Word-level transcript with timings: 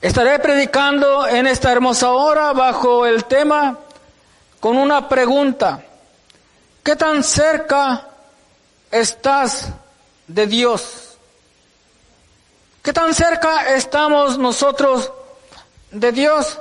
Estaré 0.00 0.38
predicando 0.38 1.26
en 1.26 1.48
esta 1.48 1.72
hermosa 1.72 2.12
hora 2.12 2.52
bajo 2.52 3.04
el 3.04 3.24
tema 3.24 3.76
con 4.60 4.76
una 4.76 5.08
pregunta. 5.08 5.82
¿Qué 6.84 6.94
tan 6.94 7.24
cerca 7.24 8.06
estás 8.92 9.70
de 10.28 10.46
Dios? 10.46 11.18
¿Qué 12.80 12.92
tan 12.92 13.12
cerca 13.12 13.74
estamos 13.74 14.38
nosotros 14.38 15.10
de 15.90 16.12
Dios? 16.12 16.60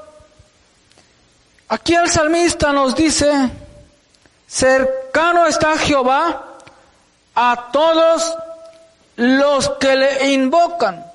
Aquí 1.70 1.94
el 1.94 2.10
salmista 2.10 2.74
nos 2.74 2.96
dice, 2.96 3.52
cercano 4.48 5.46
está 5.46 5.78
Jehová 5.78 6.44
a 7.36 7.70
todos 7.72 8.36
los 9.16 9.70
que 9.80 9.96
le 9.96 10.32
invocan. 10.32 11.07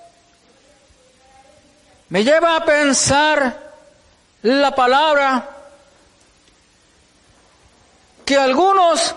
Me 2.12 2.24
lleva 2.24 2.56
a 2.56 2.64
pensar 2.66 3.72
la 4.42 4.74
palabra 4.74 5.48
que 8.26 8.36
algunos, 8.36 9.14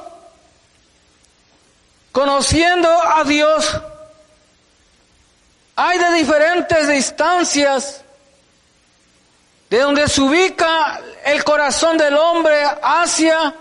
conociendo 2.14 2.90
a 2.90 3.26
Dios, 3.26 3.70
hay 5.76 5.98
de 5.98 6.12
diferentes 6.14 6.88
distancias 6.88 8.02
de 9.70 9.80
donde 9.82 10.08
se 10.08 10.22
ubica 10.22 11.02
el 11.26 11.44
corazón 11.44 11.98
del 11.98 12.16
hombre 12.16 12.64
hacia 12.82 13.54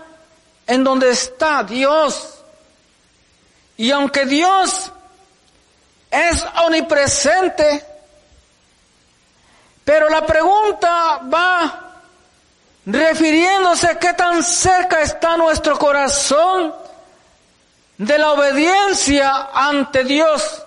en 0.65 0.81
donde 0.81 1.09
está 1.09 1.61
Dios. 1.61 2.41
Y 3.75 3.91
aunque 3.91 4.25
Dios 4.25 4.93
es 6.09 6.41
omnipresente, 6.63 7.94
pero 9.85 10.09
la 10.09 10.25
pregunta 10.25 11.19
va 11.31 11.85
refiriéndose 12.87 13.87
a 13.87 13.99
qué 13.99 14.13
tan 14.13 14.43
cerca 14.43 15.01
está 15.01 15.37
nuestro 15.37 15.77
corazón 15.77 16.73
de 17.97 18.17
la 18.17 18.31
obediencia 18.31 19.49
ante 19.53 20.03
Dios. 20.03 20.63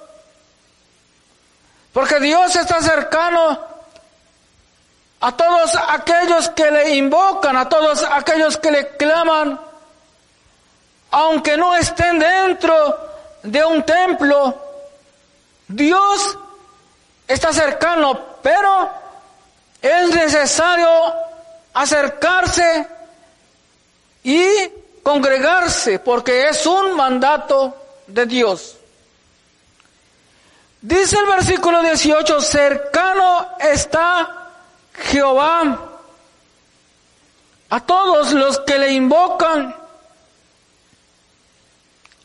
Porque 1.93 2.21
Dios 2.21 2.55
está 2.55 2.81
cercano 2.81 3.61
a 5.21 5.33
todos 5.33 5.77
aquellos 5.89 6.49
que 6.51 6.71
le 6.71 6.95
invocan, 6.95 7.57
a 7.57 7.69
todos 7.69 8.05
aquellos 8.05 8.57
que 8.57 8.71
le 8.71 8.97
claman, 8.97 9.61
aunque 11.11 11.57
no 11.57 11.75
estén 11.75 12.21
dentro 12.21 12.99
de 13.43 13.65
un 13.65 13.83
templo, 13.83 14.55
Dios 15.67 16.39
está 17.27 17.53
cercano, 17.53 18.19
pero 18.43 18.98
es 19.81 20.09
necesario 20.15 20.89
acercarse 21.75 22.87
y 24.25 24.45
congregarse, 25.03 25.99
porque 25.99 26.49
es 26.49 26.67
un 26.67 26.97
mandato 26.97 27.75
de 28.07 28.27
Dios. 28.27 28.77
Dice 30.81 31.17
el 31.19 31.27
versículo 31.27 31.83
18, 31.83 32.41
cercano 32.41 33.49
está 33.59 34.51
Jehová 34.95 35.89
a 37.71 37.81
todos 37.81 38.33
los 38.33 38.61
que 38.61 38.79
le 38.79 38.93
invocan, 38.93 39.75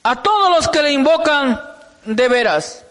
a 0.04 0.22
todos 0.22 0.50
los 0.50 0.68
que 0.70 0.82
le 0.82 0.92
invocan 0.92 1.62
de 2.06 2.28
veras. 2.28 2.84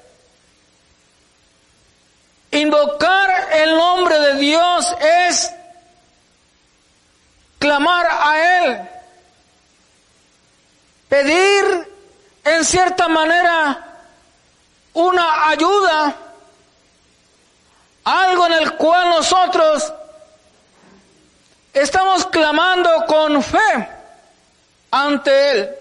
Invocar 2.53 3.49
el 3.55 3.75
nombre 3.75 4.21
de 4.21 4.35
Dios 4.35 4.95
es 5.01 5.51
clamar 7.59 8.07
a 8.07 8.59
Él, 8.59 8.89
pedir 11.09 11.91
en 12.45 12.65
cierta 12.65 13.09
manera 13.09 14.03
una 14.93 15.49
ayuda, 15.49 16.15
algo 18.05 18.47
en 18.47 18.53
el 18.53 18.75
cual 18.75 19.09
nosotros 19.09 19.91
estamos 21.73 22.27
clamando 22.27 23.07
con 23.07 23.43
fe 23.43 23.89
ante 24.91 25.51
Él. 25.53 25.75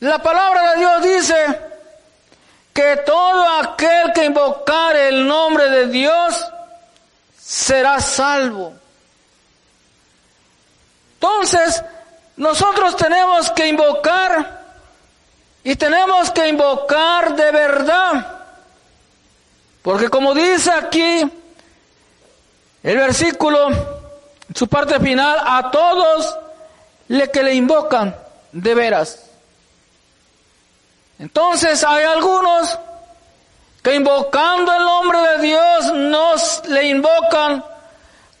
La 0.00 0.18
palabra 0.18 0.72
de 0.72 0.78
Dios 0.80 1.02
dice 1.02 1.73
que 2.74 2.96
todo 3.06 3.48
aquel 3.60 4.12
que 4.12 4.24
invocar 4.24 4.96
el 4.96 5.26
nombre 5.26 5.70
de 5.70 5.86
Dios 5.86 6.44
será 7.38 8.00
salvo. 8.00 8.74
Entonces, 11.14 11.82
nosotros 12.36 12.96
tenemos 12.96 13.50
que 13.52 13.68
invocar 13.68 14.64
y 15.62 15.76
tenemos 15.76 16.32
que 16.32 16.48
invocar 16.48 17.36
de 17.36 17.52
verdad. 17.52 18.26
Porque 19.80 20.08
como 20.08 20.34
dice 20.34 20.72
aquí 20.72 21.30
el 22.82 22.96
versículo, 22.96 23.68
su 24.52 24.66
parte 24.66 24.98
final, 24.98 25.38
a 25.46 25.70
todos 25.70 26.36
le 27.06 27.30
que 27.30 27.42
le 27.44 27.54
invocan 27.54 28.16
de 28.50 28.74
veras. 28.74 29.30
Entonces 31.18 31.84
hay 31.84 32.04
algunos 32.04 32.78
que 33.82 33.94
invocando 33.94 34.72
el 34.72 34.82
nombre 34.82 35.18
de 35.20 35.38
Dios 35.38 35.92
nos 35.92 36.66
le 36.68 36.88
invocan 36.88 37.64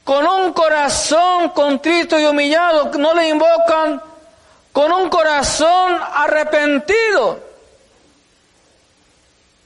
con 0.02 0.26
un 0.26 0.52
corazón 0.52 1.50
contrito 1.50 2.18
y 2.18 2.24
humillado, 2.26 2.90
no 2.98 3.14
le 3.14 3.28
invocan 3.28 4.02
con 4.72 4.92
un 4.92 5.08
corazón 5.08 6.00
arrepentido. 6.14 7.40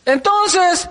Entonces, 0.05 0.89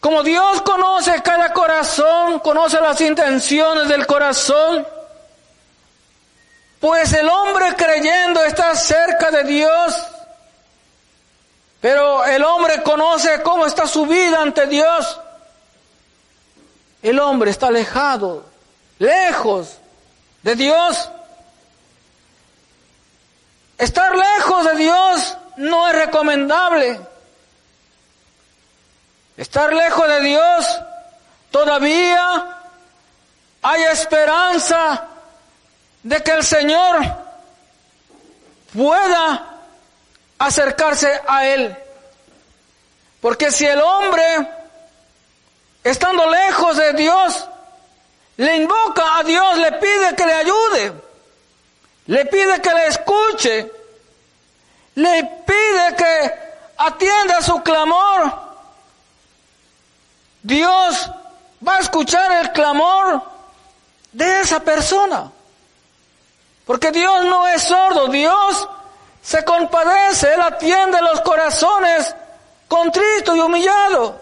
como 0.00 0.22
Dios 0.22 0.62
conoce 0.62 1.20
cada 1.22 1.52
corazón, 1.52 2.38
conoce 2.40 2.80
las 2.80 3.00
intenciones 3.00 3.88
del 3.88 4.06
corazón, 4.06 4.86
pues 6.80 7.12
el 7.12 7.28
hombre 7.28 7.74
creyendo 7.76 8.42
está 8.44 8.74
cerca 8.74 9.30
de 9.30 9.44
Dios, 9.44 10.06
pero 11.80 12.24
el 12.24 12.42
hombre 12.42 12.82
conoce 12.82 13.42
cómo 13.42 13.66
está 13.66 13.86
su 13.86 14.06
vida 14.06 14.42
ante 14.42 14.66
Dios. 14.66 15.20
El 17.02 17.20
hombre 17.20 17.50
está 17.50 17.68
alejado, 17.68 18.44
lejos 18.98 19.78
de 20.42 20.56
Dios. 20.56 21.08
Estar 23.78 24.16
lejos 24.16 24.64
de 24.64 24.76
Dios 24.76 25.36
no 25.56 25.88
es 25.88 25.94
recomendable. 25.94 27.00
Estar 29.36 29.72
lejos 29.72 30.08
de 30.08 30.20
Dios 30.22 30.80
todavía 31.52 32.56
hay 33.62 33.82
esperanza 33.84 35.06
de 36.02 36.22
que 36.24 36.32
el 36.32 36.42
Señor 36.42 36.98
pueda 38.76 39.57
acercarse 40.38 41.20
a 41.26 41.46
Él. 41.46 41.76
Porque 43.20 43.50
si 43.50 43.66
el 43.66 43.80
hombre 43.80 44.48
estando 45.82 46.28
lejos 46.30 46.76
de 46.76 46.92
Dios, 46.92 47.44
le 48.36 48.56
invoca 48.56 49.18
a 49.18 49.24
Dios, 49.24 49.58
le 49.58 49.72
pide 49.72 50.14
que 50.16 50.26
le 50.26 50.34
ayude, 50.34 50.92
le 52.06 52.26
pide 52.26 52.60
que 52.60 52.72
le 52.72 52.86
escuche, 52.86 53.72
le 54.94 55.24
pide 55.46 55.96
que 55.96 56.34
atienda 56.76 57.42
su 57.42 57.60
clamor. 57.62 58.32
Dios 60.42 61.10
va 61.66 61.76
a 61.76 61.80
escuchar 61.80 62.44
el 62.44 62.52
clamor 62.52 63.22
de 64.12 64.40
esa 64.40 64.60
persona. 64.60 65.32
Porque 66.64 66.92
Dios 66.92 67.24
no 67.24 67.48
es 67.48 67.62
sordo, 67.62 68.08
Dios 68.08 68.68
se 69.22 69.44
compadece, 69.44 70.32
Él 70.32 70.40
atiende 70.40 71.00
los 71.02 71.20
corazones 71.20 72.14
contritos 72.66 73.36
y 73.36 73.40
humillados. 73.40 74.14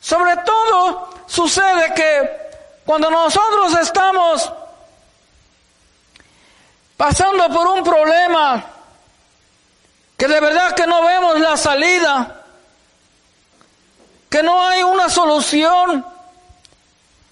Sobre 0.00 0.36
todo 0.38 1.10
sucede 1.26 1.94
que 1.94 2.50
cuando 2.84 3.10
nosotros 3.10 3.76
estamos 3.78 4.52
pasando 6.96 7.48
por 7.50 7.66
un 7.68 7.84
problema 7.84 8.64
que 10.16 10.26
de 10.26 10.40
verdad 10.40 10.74
que 10.74 10.86
no 10.86 11.02
vemos 11.02 11.38
la 11.40 11.56
salida, 11.56 12.42
que 14.28 14.42
no 14.42 14.66
hay 14.66 14.82
una 14.82 15.08
solución, 15.08 16.04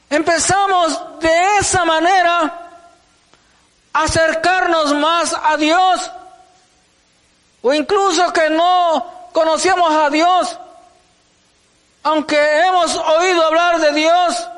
empezamos 0.08 1.20
de 1.20 1.58
esa 1.58 1.84
manera 1.84 2.67
acercarnos 4.02 4.94
más 4.94 5.34
a 5.42 5.56
Dios, 5.56 6.10
o 7.62 7.72
incluso 7.72 8.32
que 8.32 8.50
no 8.50 9.04
conocíamos 9.32 9.92
a 9.92 10.10
Dios, 10.10 10.58
aunque 12.02 12.60
hemos 12.60 12.96
oído 12.96 13.44
hablar 13.44 13.80
de 13.80 13.92
Dios, 13.92 14.48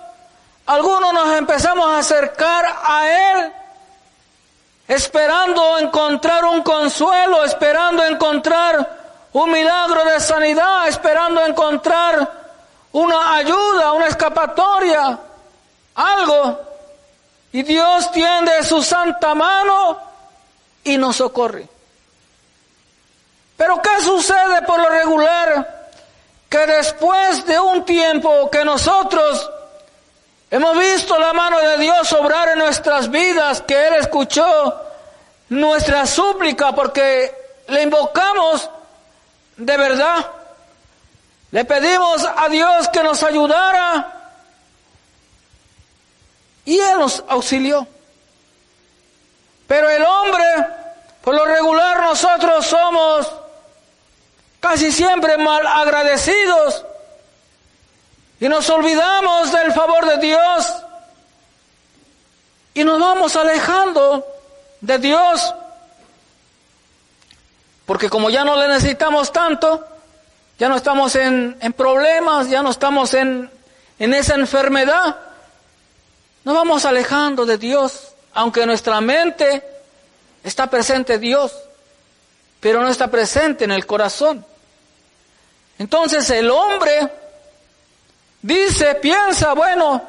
algunos 0.66 1.12
nos 1.12 1.36
empezamos 1.36 1.86
a 1.88 1.98
acercar 1.98 2.64
a 2.84 3.08
Él 3.08 3.52
esperando 4.90 5.78
encontrar 5.78 6.44
un 6.44 6.62
consuelo, 6.62 7.44
esperando 7.44 8.04
encontrar 8.04 8.98
un 9.32 9.52
milagro 9.52 10.04
de 10.04 10.18
sanidad, 10.18 10.88
esperando 10.88 11.46
encontrar 11.46 12.28
una 12.90 13.36
ayuda, 13.36 13.92
una 13.92 14.08
escapatoria, 14.08 15.16
algo. 15.94 16.69
Y 17.52 17.62
Dios 17.62 18.10
tiende 18.12 18.62
su 18.62 18.82
santa 18.82 19.34
mano 19.34 20.00
y 20.84 20.96
nos 20.96 21.16
socorre. 21.16 21.68
Pero 23.56 23.82
¿qué 23.82 24.00
sucede 24.02 24.62
por 24.62 24.80
lo 24.80 24.88
regular? 24.88 25.90
Que 26.48 26.66
después 26.66 27.44
de 27.46 27.58
un 27.58 27.84
tiempo 27.84 28.48
que 28.50 28.64
nosotros 28.64 29.50
hemos 30.50 30.78
visto 30.78 31.18
la 31.18 31.32
mano 31.32 31.58
de 31.58 31.78
Dios 31.78 32.12
obrar 32.12 32.48
en 32.50 32.60
nuestras 32.60 33.10
vidas, 33.10 33.62
que 33.62 33.88
Él 33.88 33.94
escuchó 33.94 34.80
nuestra 35.50 36.06
súplica 36.06 36.72
porque 36.72 37.34
le 37.68 37.82
invocamos 37.82 38.70
de 39.56 39.76
verdad, 39.76 40.26
le 41.50 41.64
pedimos 41.64 42.24
a 42.24 42.48
Dios 42.48 42.88
que 42.88 43.02
nos 43.02 43.22
ayudara 43.22 44.19
y 46.70 46.78
Él 46.78 47.00
nos 47.00 47.24
auxilió. 47.26 47.84
Pero 49.66 49.90
el 49.90 50.04
hombre, 50.04 50.44
por 51.20 51.34
lo 51.34 51.44
regular 51.44 52.00
nosotros 52.00 52.64
somos 52.64 53.26
casi 54.60 54.92
siempre 54.92 55.36
mal 55.36 55.66
agradecidos 55.66 56.84
y 58.38 58.48
nos 58.48 58.70
olvidamos 58.70 59.50
del 59.50 59.72
favor 59.72 60.06
de 60.06 60.18
Dios 60.18 60.72
y 62.74 62.84
nos 62.84 63.00
vamos 63.00 63.34
alejando 63.34 64.24
de 64.80 64.98
Dios. 64.98 65.52
Porque 67.84 68.08
como 68.08 68.30
ya 68.30 68.44
no 68.44 68.54
le 68.54 68.68
necesitamos 68.68 69.32
tanto, 69.32 69.88
ya 70.56 70.68
no 70.68 70.76
estamos 70.76 71.16
en, 71.16 71.58
en 71.60 71.72
problemas, 71.72 72.48
ya 72.48 72.62
no 72.62 72.70
estamos 72.70 73.12
en, 73.14 73.50
en 73.98 74.14
esa 74.14 74.36
enfermedad, 74.36 75.16
nos 76.44 76.54
vamos 76.54 76.84
alejando 76.84 77.44
de 77.44 77.58
Dios, 77.58 78.14
aunque 78.34 78.64
nuestra 78.66 79.00
mente 79.00 79.62
está 80.42 80.68
presente 80.68 81.18
Dios, 81.18 81.52
pero 82.60 82.80
no 82.82 82.88
está 82.88 83.08
presente 83.08 83.64
en 83.64 83.72
el 83.72 83.86
corazón. 83.86 84.44
Entonces 85.78 86.28
el 86.30 86.50
hombre 86.50 87.10
dice, 88.42 88.94
piensa, 88.96 89.54
bueno, 89.54 90.02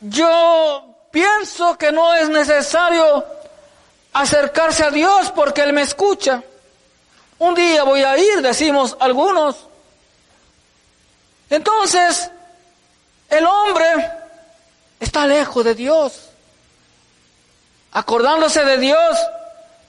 yo 0.00 0.84
pienso 1.10 1.76
que 1.78 1.92
no 1.92 2.14
es 2.14 2.28
necesario 2.28 3.24
acercarse 4.12 4.84
a 4.84 4.90
Dios 4.90 5.30
porque 5.32 5.62
Él 5.62 5.72
me 5.72 5.82
escucha. 5.82 6.42
Un 7.38 7.54
día 7.54 7.84
voy 7.84 8.02
a 8.02 8.16
ir, 8.16 8.42
decimos 8.42 8.96
algunos. 9.00 9.56
Entonces, 11.50 12.30
el 13.28 13.44
hombre 13.44 14.23
está 15.04 15.26
lejos 15.26 15.64
de 15.64 15.74
Dios, 15.74 16.30
acordándose 17.92 18.64
de 18.64 18.78
Dios, 18.78 19.18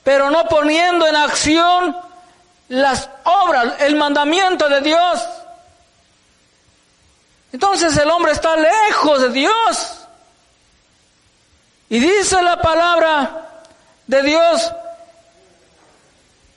pero 0.03 0.29
no 0.29 0.45
poniendo 0.45 1.07
en 1.07 1.15
acción 1.15 1.97
las 2.69 3.09
obras, 3.23 3.73
el 3.79 3.95
mandamiento 3.95 4.69
de 4.69 4.81
Dios. 4.81 5.23
Entonces 7.51 7.97
el 7.97 8.09
hombre 8.09 8.33
está 8.33 8.55
lejos 8.55 9.21
de 9.21 9.29
Dios. 9.29 9.97
Y 11.89 11.99
dice 11.99 12.41
la 12.41 12.61
palabra 12.61 13.63
de 14.07 14.21
Dios 14.23 14.71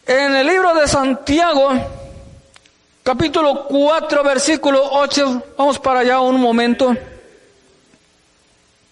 en 0.06 0.34
el 0.36 0.46
libro 0.46 0.74
de 0.74 0.88
Santiago, 0.88 1.70
capítulo 3.02 3.66
4, 3.66 4.24
versículo 4.24 4.82
8. 4.90 5.42
Vamos 5.56 5.78
para 5.78 6.00
allá 6.00 6.20
un 6.20 6.40
momento. 6.40 6.96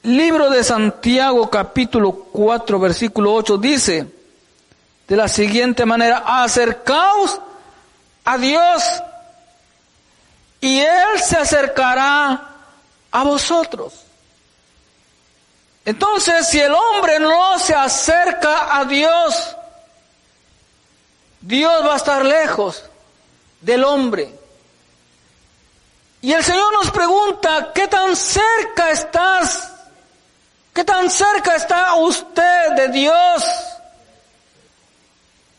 Libro 0.06 0.50
de 0.50 0.62
Santiago, 0.62 1.50
capítulo 1.50 2.12
4, 2.12 2.78
versículo 2.78 3.34
8, 3.34 3.58
dice 3.58 4.06
de 5.08 5.16
la 5.16 5.26
siguiente 5.26 5.84
manera, 5.84 6.22
acercaos 6.24 7.40
a 8.24 8.38
Dios 8.38 8.84
y 10.60 10.78
Él 10.78 11.20
se 11.20 11.36
acercará 11.36 12.50
a 13.10 13.24
vosotros. 13.24 13.94
Entonces, 15.84 16.46
si 16.50 16.60
el 16.60 16.72
hombre 16.72 17.18
no 17.18 17.58
se 17.58 17.74
acerca 17.74 18.78
a 18.78 18.84
Dios, 18.84 19.56
Dios 21.40 21.84
va 21.84 21.94
a 21.94 21.96
estar 21.96 22.24
lejos 22.24 22.84
del 23.60 23.82
hombre. 23.82 24.32
Y 26.22 26.32
el 26.32 26.44
Señor 26.44 26.72
nos 26.74 26.92
pregunta, 26.92 27.72
¿qué 27.74 27.88
tan 27.88 28.14
cerca 28.14 28.90
estás 28.92 29.72
¿Qué 30.76 30.84
tan 30.84 31.08
cerca 31.08 31.56
está 31.56 31.94
usted 31.94 32.72
de 32.72 32.88
Dios? 32.88 33.42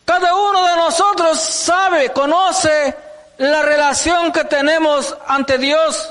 Cada 0.05 0.35
uno 0.35 0.63
de 0.63 0.75
nosotros 0.75 1.39
sabe, 1.39 2.11
conoce 2.11 2.95
la 3.39 3.63
relación 3.63 4.31
que 4.31 4.43
tenemos 4.43 5.17
ante 5.25 5.57
Dios. 5.57 6.07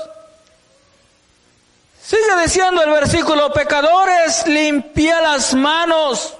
Sigue 2.03 2.41
diciendo 2.43 2.83
el 2.83 2.89
versículo, 2.89 3.53
pecadores, 3.53 4.45
limpia 4.45 5.21
las 5.21 5.53
manos. 5.53 6.33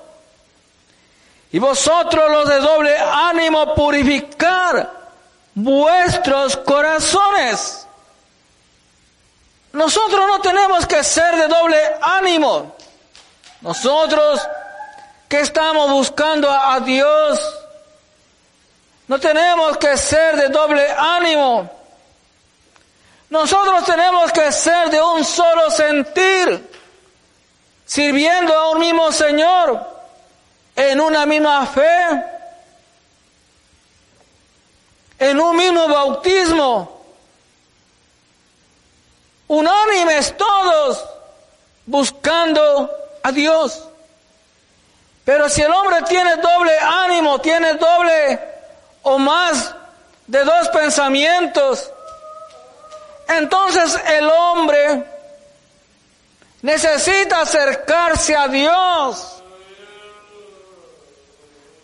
Y 1.54 1.60
vosotros 1.60 2.30
los 2.30 2.50
de 2.50 2.60
doble 2.60 2.98
ánimo, 2.98 3.76
purificar 3.76 4.92
vuestros 5.56 6.58
corazones. 6.58 7.87
Nosotros 9.74 10.28
no 10.28 10.42
tenemos 10.42 10.86
que 10.86 11.04
ser 11.04 11.36
de 11.36 11.48
doble 11.48 11.78
ánimo. 12.02 12.76
Nosotros 13.62 14.42
que 15.28 15.42
estamos 15.42 15.92
buscando 15.92 16.50
a, 16.50 16.80
Dios, 16.80 17.40
no 19.08 19.20
tenemos 19.20 19.78
que 19.78 19.98
ser 19.98 20.38
de 20.38 20.50
doble 20.50 20.90
ánimo. 20.98 21.70
Nosotros 23.30 23.84
tenemos 23.86 24.32
que 24.32 24.52
ser 24.52 24.90
de 24.90 25.02
un 25.02 25.26
solo 25.26 25.70
sentir, 25.70 26.72
sirviendo 27.86 28.54
a 28.54 28.70
un 28.70 28.80
mismo 28.80 29.12
Señor, 29.12 29.86
en 30.76 31.02
una 31.02 31.26
misma 31.26 31.66
fe, 31.66 32.24
en 35.20 35.40
un 35.40 35.56
mismo 35.58 35.88
bautismo 35.90 36.97
unánimes 39.48 40.36
todos 40.38 41.04
buscando 41.86 42.92
a 43.24 43.32
Dios. 43.32 43.84
Pero 45.26 45.50
si 45.50 45.62
el 45.62 45.72
hombre 45.72 46.02
tiene 46.04 46.38
doble 46.38 46.78
ánimo, 46.80 47.40
tiene 47.40 47.74
doble 47.74 48.40
o 49.04 49.18
más 49.18 49.76
de 50.26 50.44
dos 50.44 50.70
pensamientos, 50.70 51.92
entonces 53.28 54.00
el 54.08 54.30
hombre 54.30 55.04
necesita 56.62 57.42
acercarse 57.42 58.36
a 58.36 58.48
Dios. 58.48 59.34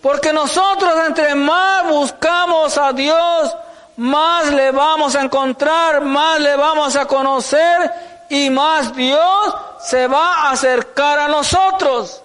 Porque 0.01 0.33
nosotros 0.33 0.93
entre 1.05 1.33
más 1.35 1.87
buscamos 1.87 2.77
a 2.77 2.91
Dios, 2.91 3.55
más 3.97 4.51
le 4.51 4.71
vamos 4.71 5.15
a 5.15 5.21
encontrar, 5.21 6.01
más 6.01 6.39
le 6.39 6.55
vamos 6.55 6.95
a 6.95 7.05
conocer 7.05 7.91
y 8.29 8.49
más 8.49 8.95
Dios 8.95 9.55
se 9.83 10.07
va 10.07 10.33
a 10.33 10.51
acercar 10.51 11.19
a 11.19 11.27
nosotros. 11.27 12.21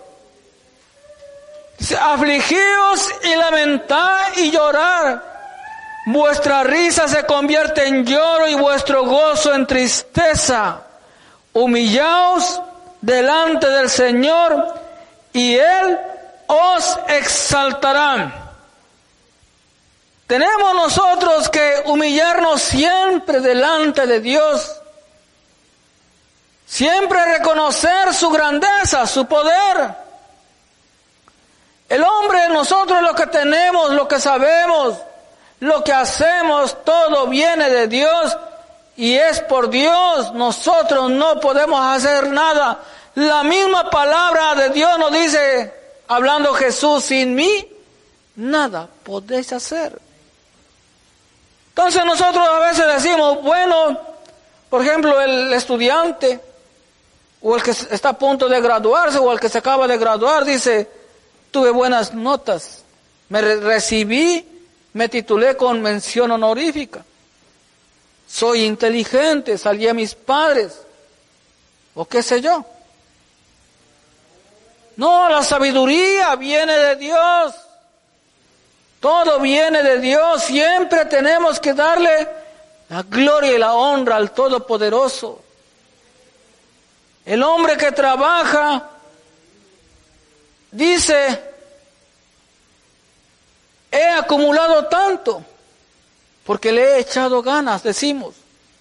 Afligíos 2.01 3.09
y 3.23 3.35
lamentad 3.37 4.19
y 4.37 4.51
llorar. 4.51 5.23
Vuestra 6.07 6.65
risa 6.65 7.07
se 7.07 7.25
convierte 7.27 7.87
en 7.87 8.05
lloro 8.07 8.49
y 8.49 8.55
vuestro 8.55 9.05
gozo 9.05 9.55
en 9.55 9.67
tristeza. 9.67 10.81
Humillaos 11.53 12.61
delante 13.01 13.69
del 13.69 13.91
Señor 13.91 14.75
y 15.33 15.57
Él 15.57 15.99
os 16.47 16.99
exaltará. 17.09 18.48
Tenemos 20.29 20.75
nosotros 20.75 21.49
que 21.49 21.83
humillarnos 21.87 22.61
siempre 22.61 23.41
delante 23.41 24.07
de 24.07 24.21
Dios. 24.21 24.77
Siempre 26.67 27.39
reconocer 27.39 28.13
su 28.13 28.29
grandeza, 28.29 29.07
su 29.07 29.25
poder. 29.25 29.89
El 31.89 32.05
hombre, 32.05 32.47
nosotros 32.51 33.01
lo 33.01 33.15
que 33.15 33.27
tenemos, 33.29 33.91
lo 33.93 34.07
que 34.07 34.21
sabemos, 34.21 34.99
lo 35.61 35.83
que 35.83 35.95
hacemos, 35.95 36.85
todo 36.85 37.27
viene 37.29 37.71
de 37.71 37.89
Dios 37.89 38.37
y 38.97 39.15
es 39.15 39.41
por 39.41 39.71
Dios. 39.71 40.35
Nosotros 40.35 41.11
no 41.11 41.41
podemos 41.41 41.81
hacer 41.81 42.29
nada. 42.29 42.81
La 43.15 43.43
misma 43.45 43.89
palabra 43.89 44.55
de 44.57 44.69
Dios 44.69 44.99
nos 44.99 45.11
dice, 45.11 45.73
hablando 46.07 46.53
Jesús, 46.53 47.05
sin 47.05 47.35
mí, 47.35 47.67
nada 48.37 48.87
podéis 49.03 49.55
hacer. 49.55 50.08
Entonces 51.79 52.05
nosotros 52.05 52.45
a 52.45 52.59
veces 52.59 52.87
decimos, 52.89 53.41
bueno, 53.41 54.01
por 54.69 54.83
ejemplo, 54.83 55.21
el 55.21 55.53
estudiante 55.53 56.41
o 57.41 57.55
el 57.55 57.63
que 57.63 57.71
está 57.71 58.09
a 58.09 58.19
punto 58.19 58.49
de 58.49 58.61
graduarse 58.61 59.19
o 59.19 59.31
el 59.31 59.39
que 59.39 59.49
se 59.49 59.59
acaba 59.59 59.87
de 59.87 59.97
graduar 59.97 60.45
dice, 60.45 60.91
tuve 61.53 61.71
buenas 61.71 62.13
notas, 62.13 62.83
me 63.29 63.41
recibí, 63.41 64.45
me 64.93 65.09
titulé 65.09 65.57
con 65.57 65.81
mención 65.81 66.33
honorífica, 66.33 67.05
soy 68.27 68.65
inteligente, 68.65 69.57
salí 69.57 69.87
a 69.87 69.95
mis 69.95 70.17
padres, 70.17 70.81
o 71.95 72.05
qué 72.07 72.25
sé 72.25 72.41
yo. 72.41 72.65
No, 74.97 75.29
la 75.29 75.45
sabiduría 75.45 76.35
viene 76.35 76.77
de 76.77 76.97
Dios. 76.97 77.55
Todo 79.01 79.41
viene 79.41 79.83
de 79.83 80.01
Dios. 80.01 80.43
Siempre 80.43 81.05
tenemos 81.05 81.61
que 81.61 81.75
darle 81.75 82.29
la 82.89 83.03
gloria 83.03 83.53
y 83.53 83.59
la 83.59 83.75
honra 83.75 84.17
al 84.17 84.33
Todopoderoso. 84.33 85.43
El 87.25 87.43
hombre 87.43 87.77
que 87.77 87.93
trabaja 87.93 88.89
dice, 90.71 91.43
he 93.91 94.09
acumulado 94.09 94.87
tanto 94.87 95.45
porque 96.45 96.73
le 96.73 96.83
he 96.83 97.01
echado 97.01 97.43
ganas, 97.43 97.83
decimos. 97.83 98.35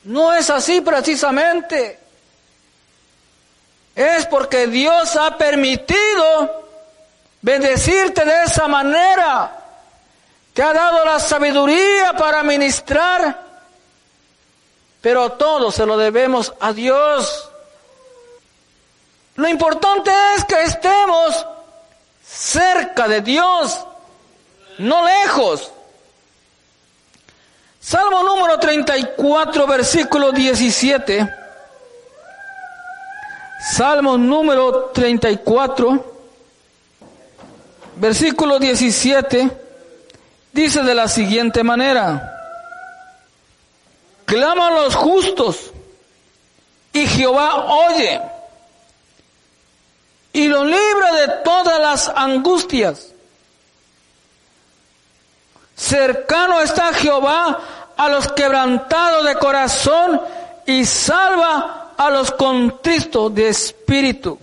No 0.06 0.34
es 0.34 0.50
así 0.50 0.80
precisamente. 0.80 2.00
Es 3.94 4.26
porque 4.28 4.68
Dios 4.68 5.18
ha 5.18 5.38
permitido 5.38 6.66
bendecirte 7.42 8.24
de 8.24 8.44
esa 8.44 8.70
manera. 8.70 9.57
Te 10.58 10.64
ha 10.64 10.74
dado 10.74 11.06
la 11.06 11.20
sabiduría 11.20 12.14
para 12.18 12.42
ministrar, 12.42 13.44
pero 15.02 15.34
todo 15.34 15.72
se 15.72 15.86
lo 15.86 16.00
debemos 16.00 16.52
a 16.60 16.74
Dios. 16.74 17.48
Lo 19.36 19.48
importante 19.48 20.10
es 20.36 20.44
que 20.46 20.64
estemos 20.64 21.46
cerca 22.28 23.08
de 23.08 23.22
Dios, 23.22 23.86
no 24.80 25.06
lejos. 25.06 25.72
Salmo 27.80 28.24
número 28.24 28.60
34, 28.60 29.68
versículo 29.68 30.32
17. 30.32 31.36
Salmo 33.76 34.18
número 34.18 34.86
34, 34.86 36.14
versículo 37.98 38.58
17, 38.58 39.67
dice 40.51 40.84
de 40.84 40.96
la 40.96 41.08
siguiente 41.08 41.63
manera, 41.63 42.34
claman 44.25 44.75
los 44.75 44.96
justos 44.96 45.72
y 46.94 47.06
Jehová 47.08 47.66
oye 47.66 48.22
y 50.34 50.48
lo 50.48 50.63
libra 50.63 51.13
de 51.13 51.27
todas 51.44 51.80
las 51.80 52.10
angustias. 52.10 53.13
Cercano 55.75 56.62
está 56.62 56.94
Jehová 56.94 57.60
a 57.96 58.10
los 58.10 58.32
quebrantados 58.34 59.25
de 59.25 59.36
corazón 59.36 60.22
y 60.66 60.86
salva 60.86 61.94
a 61.98 62.10
los 62.10 62.32
contristos 62.32 63.34
de 63.34 63.50
espíritu. 63.50 64.38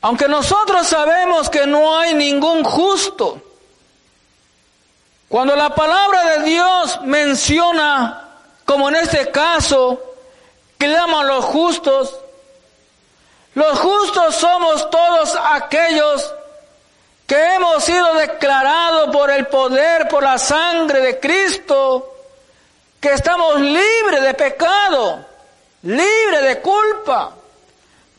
Aunque 0.00 0.28
nosotros 0.28 0.86
sabemos 0.86 1.50
que 1.50 1.66
no 1.66 1.98
hay 1.98 2.14
ningún 2.14 2.64
justo, 2.64 3.42
cuando 5.28 5.54
la 5.54 5.74
palabra 5.74 6.24
de 6.24 6.44
Dios 6.44 7.00
menciona, 7.02 8.28
como 8.64 8.88
en 8.88 8.96
este 8.96 9.30
caso, 9.30 10.00
claman 10.78 11.26
los 11.26 11.44
justos, 11.44 12.16
los 13.54 13.78
justos 13.78 14.36
somos 14.36 14.88
todos 14.88 15.36
aquellos 15.50 16.34
que 17.26 17.54
hemos 17.54 17.84
sido 17.84 18.14
declarados 18.14 19.10
por 19.10 19.30
el 19.30 19.46
poder, 19.48 20.08
por 20.08 20.22
la 20.22 20.38
sangre 20.38 21.00
de 21.00 21.20
Cristo, 21.20 22.14
que 22.98 23.12
estamos 23.12 23.60
libres 23.60 24.22
de 24.22 24.32
pecado, 24.32 25.26
libres 25.82 26.42
de 26.42 26.60
culpa. 26.60 27.32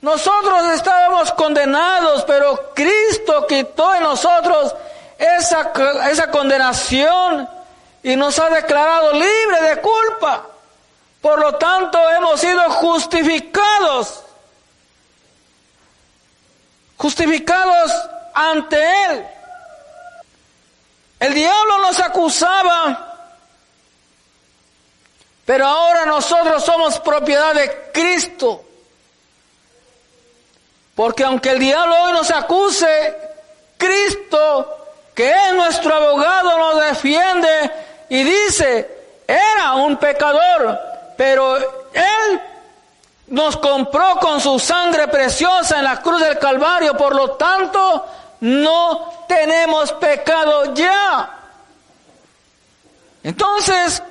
Nosotros 0.02 0.64
estábamos 0.74 1.32
condenados, 1.32 2.24
pero 2.26 2.72
Cristo 2.76 3.48
quitó 3.48 3.96
en 3.96 4.04
nosotros 4.04 4.76
esa, 5.20 5.72
esa 6.10 6.32
condenación 6.32 7.48
y 8.02 8.16
nos 8.16 8.40
ha 8.40 8.50
declarado 8.50 9.14
libres 9.14 9.62
de 9.62 9.82
culpa. 9.82 10.48
Por 11.22 11.40
lo 11.40 11.56
tanto, 11.56 12.00
hemos 12.12 12.40
sido 12.40 12.62
justificados 12.72 14.24
justificados 17.00 17.92
ante 18.34 18.78
Él. 19.06 19.26
El 21.22 21.34
diablo 21.34 21.80
nos 21.80 22.00
acusaba, 22.00 23.16
pero 25.46 25.66
ahora 25.66 26.06
nosotros 26.06 26.64
somos 26.64 27.00
propiedad 27.00 27.56
de 27.56 27.92
Cristo. 27.94 28.66
Porque 30.94 31.24
aunque 31.24 31.52
el 31.52 31.60
diablo 31.60 31.96
hoy 32.04 32.12
nos 32.12 32.30
acuse, 32.32 33.16
Cristo, 33.78 34.79
que 35.20 35.30
es 35.30 35.54
nuestro 35.54 35.94
abogado, 35.94 36.58
nos 36.58 36.82
defiende 36.82 37.72
y 38.08 38.24
dice, 38.24 38.90
era 39.28 39.74
un 39.74 39.98
pecador, 39.98 40.80
pero 41.18 41.58
Él 41.58 42.42
nos 43.28 43.58
compró 43.58 44.16
con 44.22 44.40
su 44.40 44.58
sangre 44.60 45.10
preciosa 45.10 45.80
en 45.80 45.84
la 45.84 46.02
cruz 46.02 46.22
del 46.22 46.40
Calvario, 46.40 46.96
por 46.96 47.14
lo 47.14 47.32
tanto, 47.32 48.06
no 48.40 49.26
tenemos 49.28 49.92
pecado 49.92 50.74
ya. 50.74 51.30
Entonces, 53.22 54.02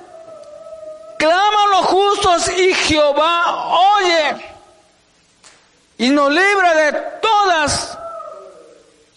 claman 1.17 1.71
los 1.71 1.87
justos 1.87 2.49
y 2.51 2.75
Jehová 2.75 3.79
oye 3.97 4.53
y 5.97 6.11
nos 6.11 6.31
libra 6.31 6.75
de 6.75 6.93
todas 7.23 7.97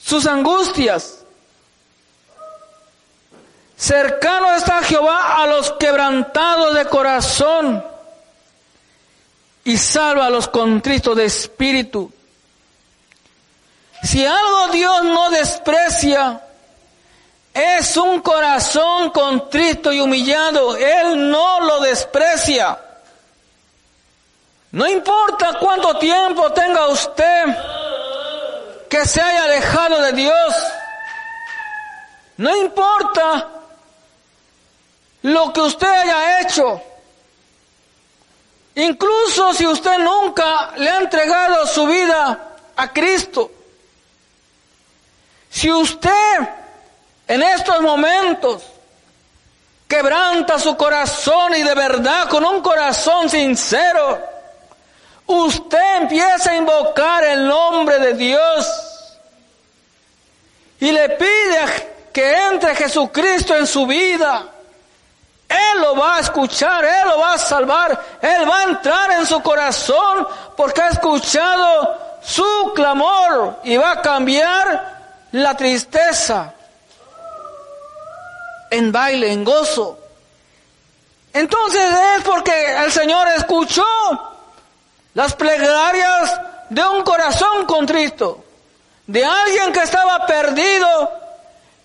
sus 0.01 0.25
angustias. 0.25 1.20
Cercano 3.81 4.53
está 4.53 4.83
Jehová 4.83 5.41
a 5.41 5.47
los 5.47 5.71
quebrantados 5.71 6.75
de 6.75 6.85
corazón 6.85 7.83
y 9.63 9.75
salva 9.75 10.27
a 10.27 10.29
los 10.29 10.47
contritos 10.47 11.17
de 11.17 11.25
espíritu. 11.25 12.13
Si 14.03 14.23
algo 14.23 14.67
Dios 14.67 15.03
no 15.05 15.31
desprecia, 15.31 16.43
es 17.55 17.97
un 17.97 18.21
corazón 18.21 19.09
contrito 19.09 19.91
y 19.91 19.99
humillado. 19.99 20.77
Él 20.77 21.31
no 21.31 21.61
lo 21.61 21.79
desprecia. 21.79 22.77
No 24.73 24.87
importa 24.87 25.57
cuánto 25.59 25.97
tiempo 25.97 26.53
tenga 26.53 26.87
usted 26.87 27.45
que 28.87 29.07
se 29.07 29.19
haya 29.19 29.45
alejado 29.45 30.03
de 30.03 30.13
Dios. 30.13 30.55
No 32.37 32.55
importa 32.55 33.57
lo 35.23 35.53
que 35.53 35.61
usted 35.61 35.87
haya 35.87 36.41
hecho. 36.41 36.81
Incluso 38.75 39.53
si 39.53 39.67
usted 39.67 39.97
nunca 39.99 40.71
le 40.77 40.89
ha 40.89 40.97
entregado 40.99 41.67
su 41.67 41.85
vida 41.85 42.55
a 42.75 42.93
Cristo, 42.93 43.51
si 45.49 45.69
usted 45.71 46.49
en 47.27 47.43
estos 47.43 47.81
momentos 47.81 48.63
quebranta 49.87 50.57
su 50.57 50.77
corazón 50.77 51.53
y 51.55 51.63
de 51.63 51.75
verdad 51.75 52.29
con 52.29 52.45
un 52.45 52.61
corazón 52.61 53.29
sincero, 53.29 54.21
usted 55.25 55.97
empieza 55.97 56.51
a 56.51 56.55
invocar 56.55 57.23
el 57.25 57.45
nombre 57.45 57.99
de 57.99 58.13
Dios 58.13 58.67
y 60.79 60.91
le 60.91 61.09
pide 61.09 62.09
que 62.13 62.47
entre 62.47 62.73
Jesucristo 62.75 63.55
en 63.55 63.67
su 63.67 63.85
vida 63.85 64.50
él 65.51 65.81
lo 65.81 65.95
va 65.95 66.17
a 66.17 66.19
escuchar, 66.19 66.83
Él 66.85 67.07
lo 67.07 67.19
va 67.19 67.33
a 67.33 67.37
salvar, 67.37 67.99
Él 68.21 68.49
va 68.49 68.59
a 68.59 68.63
entrar 68.63 69.11
en 69.11 69.25
su 69.25 69.41
corazón 69.41 70.27
porque 70.55 70.81
ha 70.81 70.89
escuchado 70.89 71.97
su 72.23 72.71
clamor 72.73 73.59
y 73.63 73.75
va 73.77 73.91
a 73.91 74.01
cambiar 74.01 75.27
la 75.31 75.55
tristeza. 75.55 76.53
en 78.69 78.89
baile, 78.89 79.33
en 79.33 79.43
gozo. 79.43 79.99
Entonces 81.33 81.91
es 82.15 82.23
porque 82.23 82.75
el 82.85 82.89
Señor 82.89 83.27
escuchó 83.35 83.85
las 85.13 85.33
plegarias 85.33 86.39
de 86.69 86.81
un 86.85 87.03
corazón 87.03 87.65
contrito, 87.65 88.45
de 89.07 89.25
alguien 89.25 89.73
que 89.73 89.81
estaba 89.81 90.25
perdido, 90.25 91.20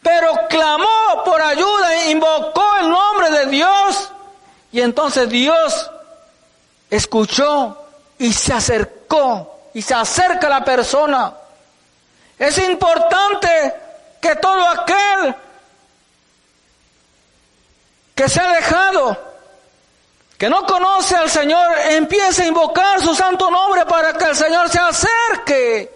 pero 0.06 0.46
clamó 0.48 1.24
por 1.24 1.42
ayuda, 1.42 2.06
invocó 2.06 2.64
el 2.80 2.88
nombre 2.88 3.28
de 3.28 3.46
Dios, 3.46 4.12
y 4.70 4.80
entonces 4.80 5.28
Dios 5.28 5.90
escuchó 6.88 7.76
y 8.16 8.32
se 8.32 8.52
acercó, 8.52 9.58
y 9.74 9.82
se 9.82 9.94
acerca 9.94 10.46
a 10.46 10.50
la 10.50 10.64
persona. 10.64 11.34
Es 12.38 12.56
importante 12.58 13.74
que 14.20 14.36
todo 14.36 14.68
aquel 14.68 15.34
que 18.14 18.28
se 18.28 18.40
ha 18.40 18.52
dejado, 18.52 19.18
que 20.38 20.48
no 20.48 20.64
conoce 20.66 21.16
al 21.16 21.30
Señor, 21.30 21.78
empiece 21.90 22.44
a 22.44 22.46
invocar 22.46 23.00
su 23.00 23.12
santo 23.12 23.50
nombre 23.50 23.84
para 23.86 24.12
que 24.12 24.26
el 24.26 24.36
Señor 24.36 24.68
se 24.68 24.78
acerque 24.78 25.92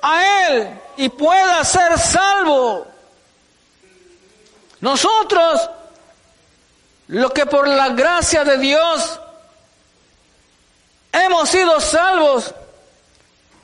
a 0.00 0.46
Él 0.46 0.80
y 0.96 1.08
pueda 1.08 1.64
ser 1.64 1.98
salvo. 1.98 2.86
Nosotros, 4.80 5.70
lo 7.08 7.30
que 7.30 7.46
por 7.46 7.66
la 7.66 7.90
gracia 7.90 8.44
de 8.44 8.58
Dios 8.58 9.20
hemos 11.12 11.48
sido 11.48 11.80
salvos, 11.80 12.54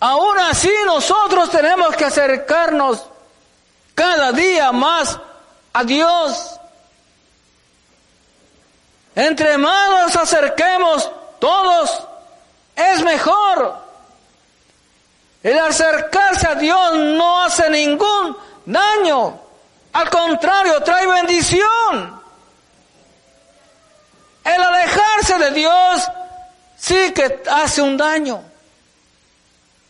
aún 0.00 0.38
así 0.38 0.73
nosotros 0.87 1.50
tenemos 1.50 1.94
que 1.97 2.04
acercarnos 2.04 3.04
cada 3.94 4.33
día 4.33 4.73
más 4.73 5.18
a 5.73 5.85
Dios. 5.85 6.59
Entre 9.14 9.56
más 9.59 10.16
acerquemos 10.16 11.11
todos, 11.38 12.02
es 12.75 13.02
mejor. 13.02 13.76
El 15.42 15.59
acercarse 15.59 16.49
a 16.49 16.54
Dios 16.54 16.94
no 16.94 17.42
hace 17.42 17.68
ningún 17.71 18.37
daño. 18.64 19.40
Al 19.95 20.11
contrario, 20.11 20.81
trae 20.83 21.07
bendición. 21.07 22.21
El 24.45 24.63
alejarse 24.63 25.39
de 25.39 25.51
Dios 25.53 26.11
sí 26.77 27.13
que 27.13 27.43
hace 27.51 27.81
un 27.81 27.97
daño. 27.97 28.43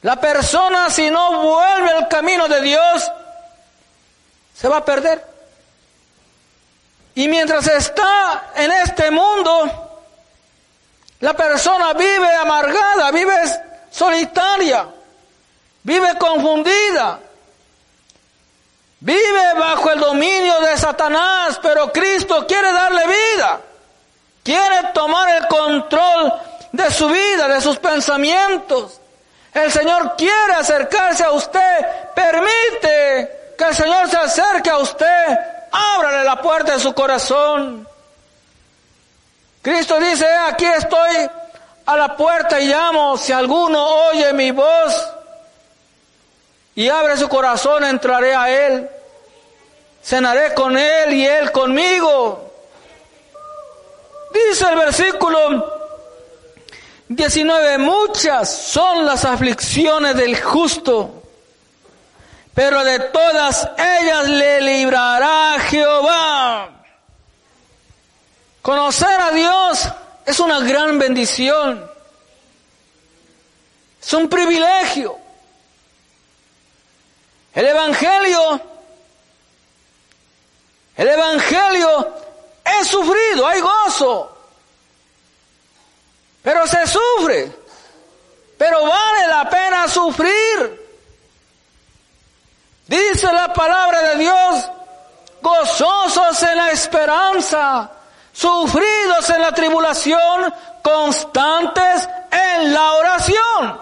La 0.03 0.17
persona 0.17 0.91
si 0.91 1.11
no 1.11 1.43
vuelve 1.43 1.91
al 1.91 2.09
camino 2.09 2.47
de 2.47 2.61
Dios, 2.61 3.11
se 4.55 4.69
va 4.69 4.79
a 4.79 4.85
perder. 4.85 5.25
Y 7.15 7.27
mientras 7.27 7.67
está 7.67 8.51
en 8.57 8.71
este 8.73 9.11
mundo, 9.11 10.03
la 11.21 11.33
persona 11.33 11.95
vive 11.95 12.31
amargada, 12.35 13.11
vive 13.11 13.35
solitaria, 13.91 14.87
vive 15.83 16.19
confundida, 16.19 17.21
vive 19.05 19.55
bajo 19.59 19.91
el 19.91 20.01
dominio 20.01 20.61
de 20.61 20.79
Satanás, 20.79 21.61
pero 21.63 21.93
Cristo 21.93 22.47
quiere 22.47 22.73
darle 22.73 23.03
vida, 23.07 23.61
quiere 24.43 24.93
tomar 24.95 25.29
el 25.29 25.47
control 25.47 26.33
de 26.73 26.91
su 26.91 27.07
vida, 27.09 27.47
de 27.47 27.61
sus 27.61 27.79
pensamientos. 27.79 28.99
El 29.53 29.71
Señor 29.71 30.15
quiere 30.17 30.55
acercarse 30.55 31.23
a 31.23 31.33
usted, 31.33 31.87
permite 32.15 33.55
que 33.59 33.65
el 33.65 33.75
Señor 33.75 34.09
se 34.09 34.17
acerque 34.17 34.71
a 34.71 34.79
usted, 34.79 35.39
ábrale 35.71 36.25
la 36.25 36.41
puerta 36.41 36.73
de 36.73 36.81
su 36.81 36.95
corazón. 36.95 37.87
Cristo 39.61 40.01
dice, 40.01 40.27
aquí 40.49 40.65
estoy 40.65 41.29
a 41.85 41.97
la 41.97 42.17
puerta 42.17 42.59
y 42.59 42.69
llamo, 42.69 43.19
si 43.19 43.33
alguno 43.33 43.85
oye 44.09 44.33
mi 44.33 44.51
voz 44.51 45.11
y 46.75 46.89
abre 46.89 47.19
su 47.19 47.29
corazón, 47.29 47.85
entraré 47.85 48.35
a 48.35 48.49
Él, 48.49 48.91
cenaré 50.05 50.55
con 50.55 50.77
Él 50.77 51.15
y 51.15 51.27
Él 51.27 51.51
conmigo. 51.51 52.53
Dice 54.33 54.67
el 54.69 54.77
versículo 54.77 55.75
19. 57.09 57.79
Muchas 57.79 58.53
son 58.53 59.07
las 59.07 59.25
aflicciones 59.25 60.17
del 60.17 60.41
justo, 60.41 61.23
pero 62.53 62.85
de 62.85 62.99
todas 63.01 63.69
ellas 63.79 64.29
le 64.29 64.61
librará 64.61 65.59
Jehová. 65.61 66.71
Conocer 68.63 69.21
a 69.21 69.31
Dios 69.31 69.89
es 70.27 70.41
una 70.41 70.61
gran 70.61 70.99
bendición. 70.99 71.91
Es 74.03 74.13
un 74.13 74.29
privilegio. 74.29 75.19
El 77.55 77.67
Evangelio, 77.67 78.61
el 80.97 81.09
Evangelio 81.09 82.15
es 82.65 82.89
sufrido, 82.89 83.47
hay 83.47 83.61
gozo. 83.61 84.37
Pero 86.43 86.67
se 86.67 86.87
sufre. 86.87 87.53
Pero 88.59 88.83
vale 88.87 89.27
la 89.27 89.49
pena 89.51 89.89
sufrir. 89.89 90.85
Dice 92.87 93.33
la 93.33 93.53
palabra 93.53 94.03
de 94.11 94.17
Dios, 94.17 94.71
gozosos 95.41 96.43
en 96.43 96.57
la 96.57 96.71
esperanza, 96.71 97.91
sufridos 98.33 99.31
en 99.31 99.41
la 99.41 99.53
tribulación, 99.53 100.55
constantes 100.83 102.09
en 102.31 102.75
la 102.75 102.93
oración. 102.93 103.81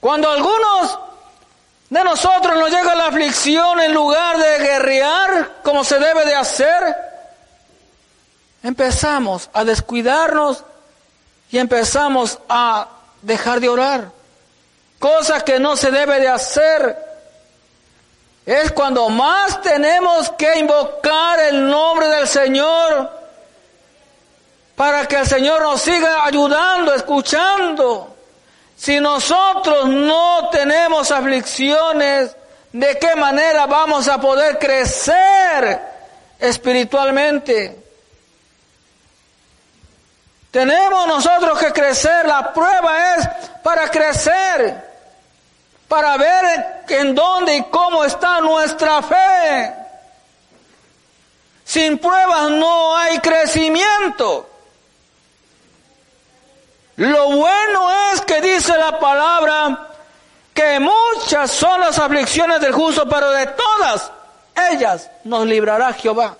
Cuando 0.00 0.30
algunos 0.30 0.98
de 1.90 2.02
nosotros 2.02 2.58
nos 2.58 2.70
llega 2.70 2.94
la 2.94 3.06
aflicción 3.06 3.80
en 3.80 3.92
lugar 3.92 4.38
de 4.38 4.58
guerrear 4.58 5.52
como 5.62 5.84
se 5.84 5.98
debe 5.98 6.24
de 6.24 6.34
hacer, 6.34 6.96
empezamos 8.62 9.50
a 9.52 9.64
descuidarnos 9.64 10.64
y 11.50 11.58
empezamos 11.58 12.38
a 12.48 12.88
dejar 13.22 13.60
de 13.60 13.68
orar. 13.68 14.10
Cosa 14.98 15.42
que 15.42 15.60
no 15.60 15.76
se 15.76 15.90
debe 15.90 16.18
de 16.18 16.28
hacer. 16.28 16.98
Es 18.46 18.72
cuando 18.72 19.08
más 19.08 19.60
tenemos 19.62 20.30
que 20.32 20.58
invocar 20.58 21.40
el 21.40 21.68
nombre 21.68 22.08
del 22.08 22.26
Señor 22.26 23.10
para 24.76 25.06
que 25.06 25.16
el 25.16 25.26
Señor 25.26 25.62
nos 25.62 25.80
siga 25.80 26.24
ayudando, 26.24 26.94
escuchando. 26.94 28.13
Si 28.84 29.00
nosotros 29.00 29.88
no 29.88 30.50
tenemos 30.50 31.10
aflicciones, 31.10 32.36
¿de 32.70 32.98
qué 32.98 33.16
manera 33.16 33.64
vamos 33.64 34.06
a 34.08 34.20
poder 34.20 34.58
crecer 34.58 35.80
espiritualmente? 36.38 37.78
Tenemos 40.50 41.06
nosotros 41.06 41.58
que 41.58 41.72
crecer, 41.72 42.26
la 42.26 42.52
prueba 42.52 43.14
es 43.14 43.28
para 43.62 43.90
crecer, 43.90 44.84
para 45.88 46.18
ver 46.18 46.84
en 46.88 47.14
dónde 47.14 47.56
y 47.56 47.62
cómo 47.62 48.04
está 48.04 48.42
nuestra 48.42 49.00
fe. 49.00 49.74
Sin 51.64 51.96
pruebas 51.96 52.50
no 52.50 52.94
hay 52.98 53.18
crecimiento. 53.20 54.53
Lo 56.96 57.30
bueno 57.30 57.90
es 58.12 58.20
que 58.20 58.40
dice 58.40 58.76
la 58.78 58.98
palabra 58.98 59.88
que 60.52 60.78
muchas 60.78 61.50
son 61.50 61.80
las 61.80 61.98
aflicciones 61.98 62.60
del 62.60 62.72
justo, 62.72 63.08
pero 63.08 63.30
de 63.30 63.46
todas 63.48 64.12
ellas 64.70 65.10
nos 65.24 65.46
librará 65.46 65.92
Jehová. 65.92 66.36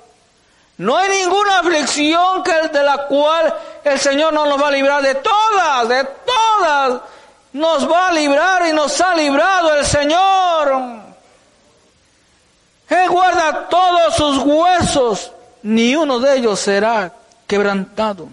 No 0.77 0.97
hay 0.97 1.09
ninguna 1.23 1.61
aflicción 1.61 2.43
que 2.43 2.69
de 2.69 2.83
la 2.83 3.07
cual 3.07 3.55
el 3.85 3.99
Señor 3.99 4.33
no 4.33 4.47
nos 4.47 4.61
va 4.61 4.69
a 4.69 4.73
librar 4.73 5.03
de 5.03 5.17
todas, 5.17 5.89
de 5.89 6.05
todas. 6.05 7.01
Nos 7.53 7.91
va 7.91 8.09
a 8.09 8.13
librar 8.13 8.67
y 8.67 8.73
nos 8.73 9.01
ha 9.01 9.15
librado 9.15 9.75
el 9.75 9.85
Señor. 9.85 10.83
Él 12.89 13.09
guarda 13.09 13.69
todos 13.69 14.15
sus 14.17 14.39
huesos, 14.39 15.33
ni 15.63 15.97
uno 15.97 16.19
de 16.19 16.37
ellos 16.37 16.61
será 16.61 17.13
quebrantado. 17.47 18.29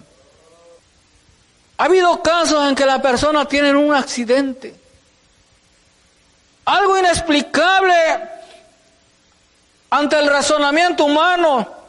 Ha 1.82 1.86
habido 1.86 2.22
casos 2.22 2.70
en 2.70 2.76
que 2.76 2.86
la 2.86 3.02
persona 3.02 3.46
tiene 3.46 3.74
un 3.74 3.92
accidente. 3.92 4.80
Algo 6.66 6.96
inexplicable 6.96 8.30
ante 9.90 10.20
el 10.20 10.28
razonamiento 10.28 11.06
humano 11.06 11.82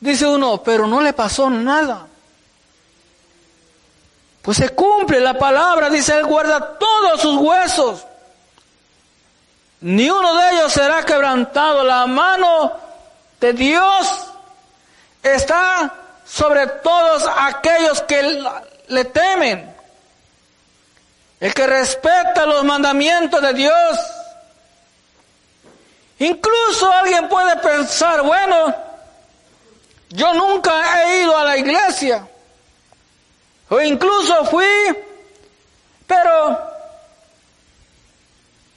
Dice 0.00 0.26
uno, 0.26 0.60
pero 0.64 0.88
no 0.88 1.00
le 1.00 1.12
pasó 1.12 1.48
nada. 1.48 2.08
Pues 4.42 4.56
se 4.56 4.70
cumple 4.70 5.20
la 5.20 5.38
palabra, 5.38 5.88
dice 5.88 6.16
Él 6.16 6.26
guarda 6.26 6.76
todos 6.76 7.20
sus 7.20 7.36
huesos. 7.36 8.04
Ni 9.82 10.10
uno 10.10 10.36
de 10.38 10.50
ellos 10.52 10.72
será 10.72 11.04
quebrantado. 11.04 11.84
La 11.84 12.06
mano 12.06 12.72
de 13.38 13.52
Dios 13.52 14.32
está 15.22 15.99
sobre 16.30 16.66
todos 16.66 17.28
aquellos 17.36 18.02
que 18.02 18.42
le 18.88 19.04
temen. 19.06 19.74
El 21.40 21.54
que 21.54 21.66
respeta 21.66 22.46
los 22.46 22.64
mandamientos 22.64 23.40
de 23.40 23.54
Dios. 23.54 23.98
Incluso 26.18 26.92
alguien 26.92 27.28
puede 27.28 27.56
pensar, 27.56 28.22
bueno, 28.22 28.74
yo 30.10 30.34
nunca 30.34 31.02
he 31.02 31.22
ido 31.22 31.36
a 31.36 31.44
la 31.44 31.56
iglesia. 31.56 32.28
O 33.70 33.80
incluso 33.80 34.44
fui, 34.44 34.66
pero 36.06 36.60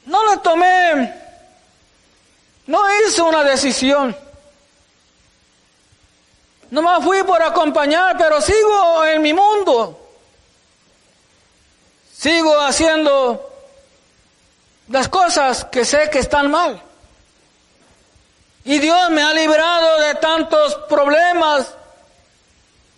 no 0.06 0.32
le 0.32 0.38
tomé, 0.38 1.13
no 2.68 2.80
hice 3.02 3.22
una 3.22 3.44
decisión. 3.44 4.23
No 6.74 6.82
me 6.82 7.06
fui 7.06 7.22
por 7.22 7.40
acompañar, 7.40 8.18
pero 8.18 8.42
sigo 8.42 9.06
en 9.06 9.22
mi 9.22 9.32
mundo. 9.32 9.96
Sigo 12.18 12.60
haciendo 12.62 13.48
las 14.88 15.08
cosas 15.08 15.66
que 15.66 15.86
sé 15.86 16.10
que 16.10 16.18
están 16.18 16.50
mal. 16.50 16.82
Y 18.66 18.80
Dios 18.80 19.12
me 19.12 19.22
ha 19.22 19.32
librado 19.36 20.00
de 20.00 20.16
tantos 20.16 20.74
problemas. 20.90 21.76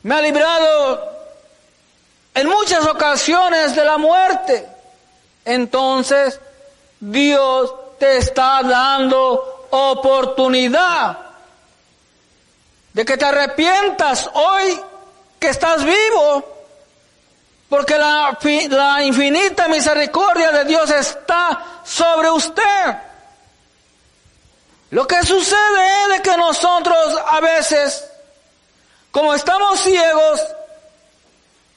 Me 0.03 0.15
ha 0.15 0.21
librado 0.21 1.11
en 2.33 2.47
muchas 2.47 2.87
ocasiones 2.87 3.75
de 3.75 3.83
la 3.83 3.97
muerte. 3.97 4.69
Entonces, 5.43 6.39
Dios 7.01 7.73
te 7.99 8.19
está 8.19 8.63
dando 8.63 9.67
oportunidad 9.69 11.25
de 12.95 13.03
que 13.03 13.17
te 13.17 13.25
arrepientas 13.25 14.29
hoy 14.33 14.81
que 15.37 15.49
estás 15.49 15.83
vivo, 15.83 16.45
porque 17.67 17.97
la, 17.97 19.03
infinita 19.03 19.67
misericordia 19.67 20.49
de 20.53 20.63
Dios 20.63 20.89
está 20.91 21.81
sobre 21.83 22.31
usted. 22.31 22.95
Lo 24.91 25.05
que 25.05 25.21
sucede 25.23 26.15
es 26.15 26.21
que 26.21 26.37
nosotros 26.37 27.21
a 27.27 27.41
veces, 27.41 28.09
como 29.11 29.33
estamos 29.33 29.77
ciegos, 29.81 30.39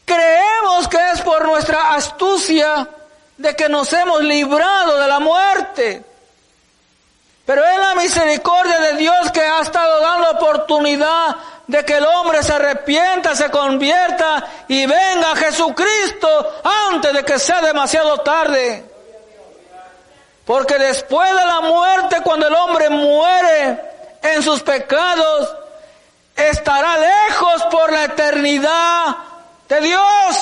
creemos 0.05 0.87
que 0.87 1.11
es 1.15 1.21
por 1.23 1.45
nuestra 1.45 1.95
astucia 1.97 2.89
de 3.37 3.57
que 3.57 3.69
nos 3.69 3.93
hemos 3.93 4.23
librado 4.23 5.01
de 5.01 5.09
la 5.09 5.19
muerte. 5.19 6.05
Pero 7.49 7.65
es 7.65 7.79
la 7.79 7.95
misericordia 7.95 8.79
de 8.79 8.93
Dios 8.99 9.33
que 9.33 9.41
ha 9.41 9.63
estado 9.63 10.03
dando 10.03 10.33
oportunidad 10.33 11.35
de 11.67 11.83
que 11.83 11.97
el 11.97 12.05
hombre 12.05 12.43
se 12.43 12.53
arrepienta, 12.53 13.35
se 13.35 13.51
convierta 13.51 14.45
y 14.69 14.85
venga 14.85 15.33
a 15.33 15.37
Jesucristo 15.37 16.61
antes 16.91 17.11
de 17.11 17.25
que 17.25 17.39
sea 17.39 17.63
demasiado 17.63 18.19
tarde. 18.19 18.85
Porque 20.45 20.77
después 20.79 21.27
de 21.31 21.47
la 21.47 21.63
muerte, 21.63 22.21
cuando 22.23 22.49
el 22.49 22.55
hombre 22.55 22.91
muere 22.91 23.81
en 24.21 24.43
sus 24.43 24.61
pecados, 24.61 25.49
estará 26.37 26.99
lejos 26.99 27.63
por 27.71 27.91
la 27.91 28.05
eternidad 28.05 29.17
de 29.71 29.81
Dios. 29.81 30.37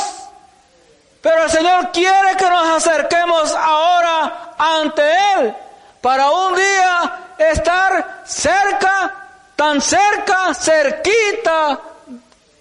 Pero 1.23 1.45
el 1.45 1.51
Señor 1.53 1.93
quiere 1.93 2.37
que 2.37 2.51
nos 2.51 2.85
acerquemos 2.85 3.55
ahora 3.55 4.55
ante 4.59 5.03
Él 5.37 5.57
para 6.01 6.31
un 6.31 6.55
día 6.55 7.35
estar 7.39 8.23
cerca, 8.27 9.29
tan 9.55 9.81
cerca, 9.81 10.55
cerquita, 10.55 11.81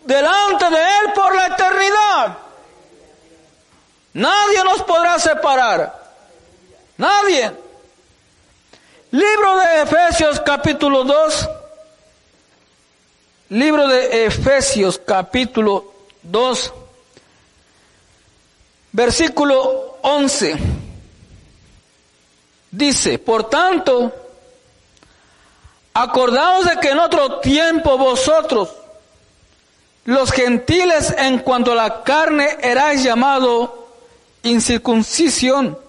delante 0.03 0.69
de 0.69 0.77
Él 0.77 1.13
por 1.13 1.35
la 1.35 1.47
eternidad. 1.47 2.37
Nadie 4.13 4.63
nos 4.63 4.81
podrá 4.83 5.19
separar. 5.19 5.93
Nadie. 6.97 7.51
Libro 9.11 9.57
de 9.57 9.81
Efesios 9.81 10.39
capítulo 10.39 11.03
2. 11.03 11.49
Libro 13.49 13.87
de 13.87 14.25
Efesios 14.25 14.99
capítulo 15.05 15.93
2. 16.23 16.73
Versículo 18.93 19.97
11. 20.01 20.74
Dice, 22.75 23.19
por 23.19 23.49
tanto, 23.49 24.13
acordaos 25.93 26.65
de 26.65 26.77
que 26.81 26.89
en 26.89 26.99
otro 26.99 27.39
tiempo 27.39 27.97
vosotros, 27.97 28.69
los 30.03 30.29
gentiles 30.33 31.15
en 31.17 31.39
cuanto 31.39 31.71
a 31.71 31.75
la 31.75 32.03
carne, 32.03 32.57
erais 32.61 33.01
llamado 33.01 33.87
incircuncisión 34.43 35.79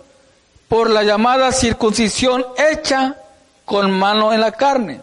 por 0.68 0.88
la 0.88 1.02
llamada 1.02 1.50
circuncisión 1.50 2.46
hecha 2.56 3.16
con 3.64 3.90
mano 3.90 4.32
en 4.32 4.40
la 4.40 4.52
carne. 4.52 5.00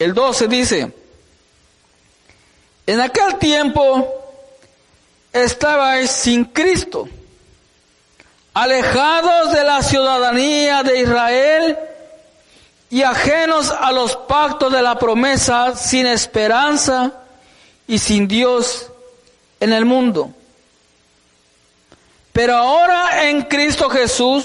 El 0.00 0.14
12 0.14 0.48
dice, 0.48 0.92
en 2.88 3.00
aquel 3.00 3.38
tiempo 3.38 4.08
estabais 5.32 6.10
sin 6.10 6.46
Cristo 6.46 7.08
alejados 8.54 9.52
de 9.52 9.64
la 9.64 9.82
ciudadanía 9.82 10.82
de 10.82 11.00
Israel 11.00 11.78
y 12.90 13.02
ajenos 13.02 13.70
a 13.70 13.90
los 13.92 14.16
pactos 14.16 14.70
de 14.72 14.82
la 14.82 14.98
promesa, 14.98 15.74
sin 15.76 16.06
esperanza 16.06 17.12
y 17.86 17.98
sin 17.98 18.28
Dios 18.28 18.90
en 19.60 19.72
el 19.72 19.84
mundo. 19.84 20.30
Pero 22.32 22.56
ahora 22.56 23.28
en 23.28 23.42
Cristo 23.42 23.88
Jesús, 23.88 24.44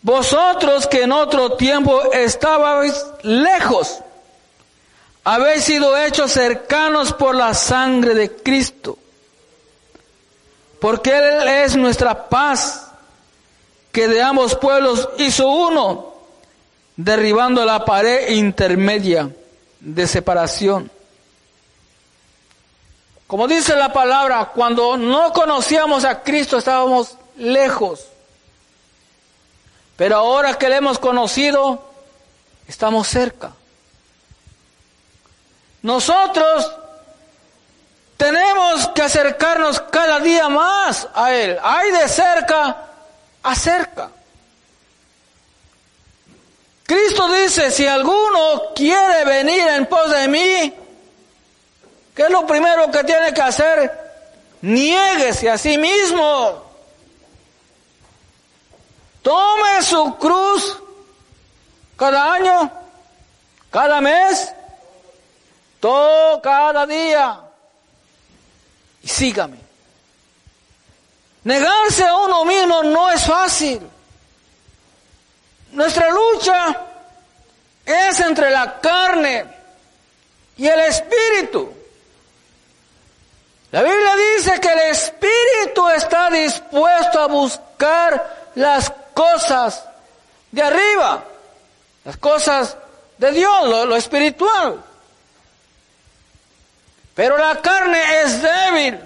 vosotros 0.00 0.86
que 0.86 1.02
en 1.02 1.12
otro 1.12 1.56
tiempo 1.56 2.12
estabais 2.12 3.06
lejos, 3.22 4.00
habéis 5.24 5.64
sido 5.64 5.96
hechos 5.96 6.32
cercanos 6.32 7.12
por 7.12 7.34
la 7.34 7.54
sangre 7.54 8.14
de 8.14 8.32
Cristo 8.32 8.98
porque 10.82 11.16
Él 11.16 11.46
es 11.46 11.76
nuestra 11.76 12.28
paz, 12.28 12.88
que 13.92 14.08
de 14.08 14.20
ambos 14.20 14.56
pueblos 14.56 15.08
hizo 15.16 15.46
uno, 15.46 16.12
derribando 16.96 17.64
la 17.64 17.84
pared 17.84 18.30
intermedia 18.30 19.30
de 19.78 20.08
separación. 20.08 20.90
Como 23.28 23.46
dice 23.46 23.76
la 23.76 23.92
palabra, 23.92 24.46
cuando 24.46 24.96
no 24.96 25.32
conocíamos 25.32 26.04
a 26.04 26.20
Cristo 26.24 26.58
estábamos 26.58 27.16
lejos, 27.36 28.04
pero 29.94 30.16
ahora 30.16 30.58
que 30.58 30.68
le 30.68 30.78
hemos 30.78 30.98
conocido, 30.98 31.80
estamos 32.66 33.06
cerca. 33.06 33.52
Nosotros 35.82 36.72
tenemos 38.22 38.86
que 38.94 39.02
acercarnos 39.02 39.80
cada 39.80 40.20
día 40.20 40.48
más 40.48 41.08
a 41.12 41.34
Él. 41.34 41.58
Hay 41.60 41.90
de 41.90 42.08
cerca 42.08 42.76
a 43.42 43.54
cerca. 43.56 44.10
Cristo 46.84 47.28
dice, 47.32 47.72
si 47.72 47.84
alguno 47.84 48.72
quiere 48.76 49.24
venir 49.24 49.66
en 49.66 49.86
pos 49.86 50.08
de 50.08 50.28
mí, 50.28 50.74
¿qué 52.14 52.22
es 52.22 52.30
lo 52.30 52.46
primero 52.46 52.92
que 52.92 53.02
tiene 53.02 53.34
que 53.34 53.42
hacer? 53.42 53.90
Niéguese 54.60 55.50
a 55.50 55.58
sí 55.58 55.76
mismo. 55.76 56.62
Tome 59.22 59.82
su 59.82 60.16
cruz 60.18 60.78
cada 61.96 62.34
año, 62.34 62.70
cada 63.72 64.00
mes, 64.00 64.52
todo 65.80 66.40
cada 66.40 66.86
día 66.86 67.48
y 69.02 69.08
sígame. 69.08 69.58
Negarse 71.44 72.04
a 72.04 72.16
uno 72.16 72.44
mismo 72.44 72.82
no 72.84 73.10
es 73.10 73.24
fácil. 73.24 73.80
Nuestra 75.72 76.08
lucha 76.10 76.76
es 77.84 78.20
entre 78.20 78.50
la 78.50 78.80
carne 78.80 79.46
y 80.56 80.66
el 80.66 80.80
espíritu. 80.80 81.72
La 83.72 83.82
Biblia 83.82 84.14
dice 84.36 84.60
que 84.60 84.68
el 84.68 84.78
espíritu 84.90 85.88
está 85.88 86.30
dispuesto 86.30 87.20
a 87.20 87.26
buscar 87.26 88.50
las 88.54 88.92
cosas 89.14 89.84
de 90.50 90.62
arriba, 90.62 91.24
las 92.04 92.18
cosas 92.18 92.76
de 93.16 93.32
Dios, 93.32 93.68
lo, 93.68 93.86
lo 93.86 93.96
espiritual. 93.96 94.84
Pero 97.14 97.36
la 97.36 97.60
carne 97.60 98.22
es 98.22 98.42
débil. 98.42 99.00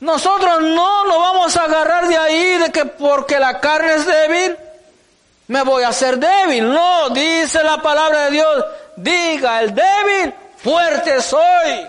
Nosotros 0.00 0.62
no 0.62 1.04
nos 1.04 1.18
vamos 1.18 1.56
a 1.56 1.64
agarrar 1.64 2.08
de 2.08 2.16
ahí 2.16 2.58
de 2.58 2.72
que 2.72 2.86
porque 2.86 3.38
la 3.38 3.60
carne 3.60 3.94
es 3.94 4.06
débil, 4.06 4.56
me 5.48 5.62
voy 5.62 5.82
a 5.82 5.88
hacer 5.88 6.18
débil. 6.18 6.72
No, 6.72 7.10
dice 7.10 7.62
la 7.62 7.82
palabra 7.82 8.26
de 8.26 8.30
Dios, 8.30 8.64
diga 8.96 9.60
el 9.60 9.74
débil, 9.74 10.34
fuerte 10.62 11.20
soy. 11.20 11.86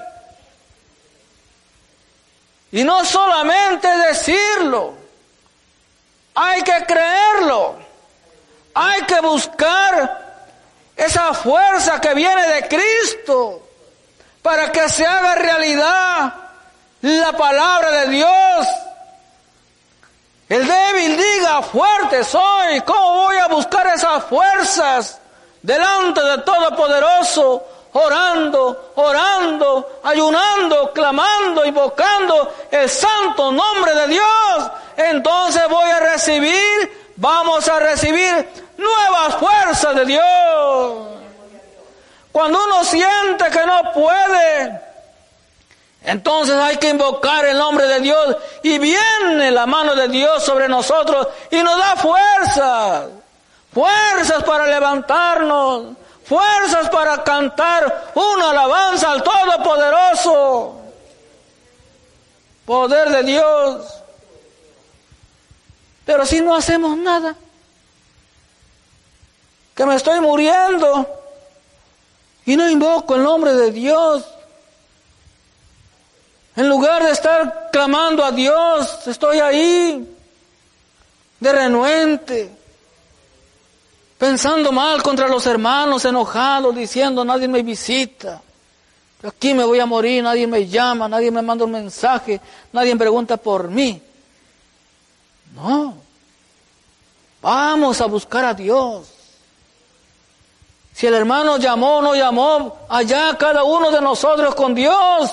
Y 2.73 2.83
no 2.83 3.03
solamente 3.03 3.87
decirlo, 3.87 4.93
hay 6.35 6.61
que 6.61 6.85
creerlo, 6.85 7.75
hay 8.73 9.01
que 9.03 9.19
buscar 9.21 10.19
esa 10.95 11.33
fuerza 11.33 11.99
que 11.99 12.13
viene 12.13 12.47
de 12.47 12.67
Cristo 12.67 13.60
para 14.51 14.69
que 14.69 14.89
se 14.89 15.05
haga 15.05 15.35
realidad 15.35 16.33
la 17.03 17.31
palabra 17.31 17.89
de 18.01 18.07
Dios. 18.09 18.67
El 20.49 20.67
débil 20.67 21.15
diga, 21.15 21.61
fuerte 21.61 22.21
soy, 22.25 22.81
¿cómo 22.81 23.13
voy 23.13 23.37
a 23.37 23.47
buscar 23.47 23.87
esas 23.87 24.25
fuerzas 24.25 25.21
delante 25.61 26.21
de 26.21 26.39
Todopoderoso? 26.39 27.63
Orando, 27.93 28.91
orando, 28.95 30.01
ayunando, 30.03 30.91
clamando, 30.91 31.65
invocando 31.65 32.53
el 32.71 32.89
santo 32.89 33.53
nombre 33.53 33.95
de 33.95 34.07
Dios. 34.07 34.71
Entonces 34.97 35.63
voy 35.69 35.89
a 35.91 35.99
recibir, 36.01 37.13
vamos 37.15 37.69
a 37.69 37.79
recibir 37.79 38.49
nuevas 38.77 39.33
fuerzas 39.35 39.95
de 39.95 40.05
Dios. 40.05 41.20
Cuando 42.31 42.63
uno 42.63 42.83
siente 42.85 43.45
que 43.51 43.65
no 43.65 43.91
puede, 43.93 44.81
entonces 46.03 46.55
hay 46.55 46.77
que 46.77 46.89
invocar 46.89 47.45
el 47.45 47.57
nombre 47.57 47.87
de 47.87 47.99
Dios 47.99 48.37
y 48.63 48.79
viene 48.79 49.51
la 49.51 49.65
mano 49.65 49.95
de 49.95 50.07
Dios 50.07 50.43
sobre 50.43 50.67
nosotros 50.67 51.27
y 51.51 51.61
nos 51.61 51.77
da 51.77 51.95
fuerzas, 51.97 53.09
fuerzas 53.73 54.43
para 54.43 54.65
levantarnos, 54.65 55.97
fuerzas 56.23 56.89
para 56.89 57.23
cantar 57.23 58.11
una 58.15 58.51
alabanza 58.51 59.11
al 59.11 59.23
Todopoderoso. 59.23 60.77
Poder 62.65 63.09
de 63.09 63.23
Dios. 63.23 64.01
Pero 66.05 66.25
si 66.25 66.39
no 66.39 66.55
hacemos 66.55 66.95
nada, 66.97 67.35
que 69.75 69.85
me 69.85 69.95
estoy 69.95 70.19
muriendo 70.19 71.20
y 72.45 72.55
no 72.55 72.69
invoco 72.69 73.15
el 73.15 73.23
nombre 73.23 73.53
de 73.53 73.71
Dios, 73.71 74.25
en 76.55 76.67
lugar 76.67 77.03
de 77.03 77.11
estar 77.11 77.69
clamando 77.71 78.23
a 78.23 78.31
Dios, 78.31 79.07
estoy 79.07 79.39
ahí 79.39 80.17
de 81.39 81.51
renuente, 81.51 82.51
pensando 84.17 84.71
mal 84.71 85.01
contra 85.01 85.27
los 85.27 85.45
hermanos, 85.45 86.03
enojado, 86.03 86.71
diciendo 86.71 87.23
nadie 87.23 87.47
me 87.47 87.63
visita. 87.63 88.41
Aquí 89.23 89.53
me 89.53 89.63
voy 89.63 89.79
a 89.79 89.85
morir, 89.85 90.23
nadie 90.23 90.47
me 90.47 90.67
llama, 90.67 91.07
nadie 91.07 91.29
me 91.29 91.41
manda 91.41 91.63
un 91.63 91.71
mensaje, 91.71 92.41
nadie 92.73 92.93
me 92.95 92.99
pregunta 92.99 93.37
por 93.37 93.69
mí. 93.69 94.01
No. 95.55 95.95
Vamos 97.41 98.01
a 98.01 98.05
buscar 98.07 98.45
a 98.45 98.53
Dios. 98.53 99.07
Si 100.93 101.07
el 101.07 101.13
hermano 101.13 101.57
llamó 101.57 101.97
o 101.97 102.01
no 102.01 102.15
llamó, 102.15 102.77
allá 102.89 103.35
cada 103.37 103.63
uno 103.63 103.91
de 103.91 104.01
nosotros 104.01 104.53
con 104.55 104.75
Dios. 104.75 105.31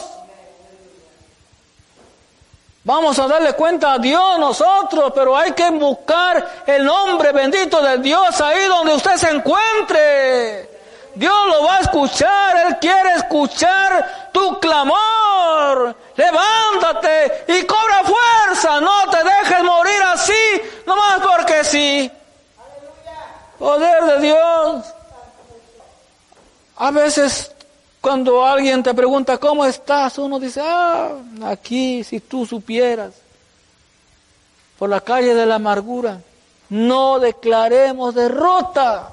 Vamos 2.84 3.18
a 3.18 3.26
darle 3.26 3.52
cuenta 3.52 3.92
a 3.92 3.98
Dios 3.98 4.38
nosotros, 4.38 5.12
pero 5.14 5.36
hay 5.36 5.52
que 5.52 5.68
buscar 5.70 6.62
el 6.66 6.86
nombre 6.86 7.32
bendito 7.32 7.82
de 7.82 7.98
Dios 7.98 8.40
ahí 8.40 8.64
donde 8.64 8.94
usted 8.94 9.16
se 9.16 9.28
encuentre. 9.28 10.70
Dios 11.14 11.34
lo 11.48 11.64
va 11.64 11.76
a 11.76 11.80
escuchar, 11.80 12.56
Él 12.66 12.78
quiere 12.80 13.14
escuchar 13.16 14.30
tu 14.32 14.58
clamor. 14.58 15.94
Levántate 16.16 17.44
y 17.48 17.66
cobra 17.66 18.04
fuerza, 18.04 18.80
no 18.80 19.10
te 19.10 19.22
dejes 19.22 19.62
morir 19.64 20.02
así, 20.04 20.62
nomás 20.86 21.20
porque 21.20 21.64
sí. 21.64 22.10
Poder 23.58 24.04
de 24.04 24.20
Dios. 24.20 24.97
A 26.78 26.92
veces 26.92 27.50
cuando 28.00 28.44
alguien 28.44 28.82
te 28.82 28.94
pregunta 28.94 29.36
cómo 29.38 29.64
estás, 29.64 30.16
uno 30.18 30.38
dice, 30.38 30.60
ah, 30.62 31.10
aquí, 31.44 32.04
si 32.04 32.20
tú 32.20 32.46
supieras, 32.46 33.14
por 34.78 34.88
la 34.88 35.00
calle 35.00 35.34
de 35.34 35.44
la 35.44 35.56
amargura, 35.56 36.20
no 36.68 37.18
declaremos 37.18 38.14
derrota. 38.14 39.08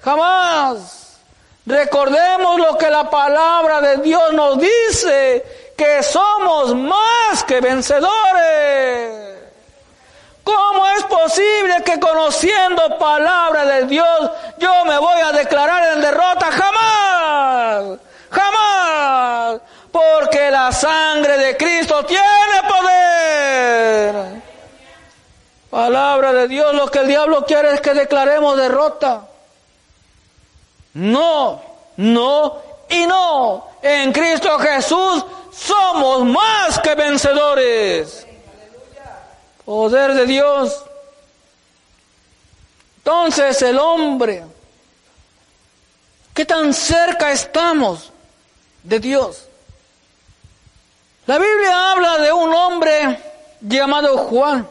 Jamás. 0.00 1.18
Recordemos 1.66 2.58
lo 2.58 2.78
que 2.78 2.90
la 2.90 3.08
palabra 3.10 3.80
de 3.82 3.98
Dios 3.98 4.32
nos 4.32 4.58
dice, 4.58 5.72
que 5.76 6.02
somos 6.02 6.74
más 6.74 7.44
que 7.44 7.60
vencedores. 7.60 9.24
¿Cómo 10.42 10.86
es 10.88 11.04
posible 11.04 11.82
que 11.84 11.98
conociendo 11.98 12.98
palabra 12.98 13.64
de 13.64 13.86
Dios 13.86 14.30
yo 14.64 14.84
me 14.86 14.98
voy 14.98 15.20
a 15.20 15.32
declarar 15.32 15.94
en 15.94 16.00
derrota? 16.00 16.50
Jamás, 16.50 17.98
jamás, 18.30 19.60
porque 19.92 20.50
la 20.50 20.72
sangre 20.72 21.36
de 21.36 21.56
Cristo 21.56 22.04
tiene 22.04 22.62
poder. 22.66 24.42
Palabra 25.70 26.32
de 26.32 26.48
Dios, 26.48 26.74
lo 26.74 26.90
que 26.90 27.00
el 27.00 27.08
diablo 27.08 27.44
quiere 27.44 27.74
es 27.74 27.80
que 27.80 27.92
declaremos 27.92 28.56
derrota. 28.56 29.26
No, 30.94 31.60
no 31.96 32.62
y 32.88 33.06
no. 33.06 33.68
En 33.82 34.12
Cristo 34.12 34.58
Jesús 34.58 35.24
somos 35.52 36.24
más 36.24 36.78
que 36.78 36.94
vencedores. 36.94 38.26
Poder 39.64 40.14
de 40.14 40.26
Dios. 40.26 40.84
Entonces 42.98 43.60
el 43.60 43.78
hombre, 43.78 44.44
¿qué 46.34 46.44
tan 46.44 46.74
cerca 46.74 47.32
estamos 47.32 48.12
de 48.82 49.00
Dios? 49.00 49.48
La 51.26 51.38
Biblia 51.38 51.92
habla 51.92 52.18
de 52.18 52.32
un 52.32 52.52
hombre 52.52 53.18
llamado 53.62 54.18
Juan, 54.18 54.68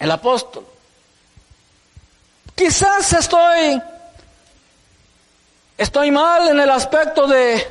el 0.00 0.10
apóstol. 0.10 0.66
Quizás 2.56 3.12
estoy, 3.12 3.80
estoy 5.78 6.10
mal 6.10 6.48
en 6.48 6.58
el 6.58 6.70
aspecto 6.70 7.28
de 7.28 7.64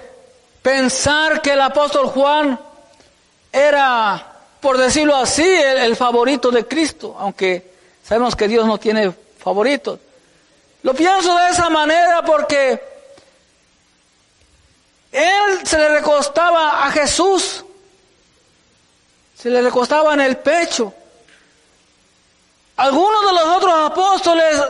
pensar 0.62 1.42
que 1.42 1.52
el 1.52 1.62
apóstol 1.62 2.08
Juan 2.08 2.58
era 3.52 4.36
por 4.66 4.80
decirlo 4.80 5.16
así, 5.16 5.44
el, 5.44 5.96
favorito 5.96 6.50
de 6.50 6.66
Cristo, 6.66 7.16
aunque 7.20 7.72
sabemos 8.04 8.36
que 8.36 8.48
Dios 8.48 8.66
no 8.66 8.80
tiene 8.80 9.14
favoritos. 9.38 10.00
Lo 10.86 10.94
pienso 10.94 11.36
de 11.36 11.50
esa 11.50 11.68
manera 11.68 12.22
porque 12.22 12.80
él 15.12 15.66
se 15.66 15.80
le 15.80 15.90
recostaba 15.90 16.86
a 16.86 16.92
Jesús, 16.92 17.66
se 19.36 19.50
le 19.50 19.64
recostaba 19.64 20.14
en 20.14 20.22
el 20.22 20.38
pecho. 20.38 20.94
Algunos 22.78 23.26
de 23.26 23.34
los 23.34 23.58
otros 23.58 23.74
apóstoles 23.74 24.62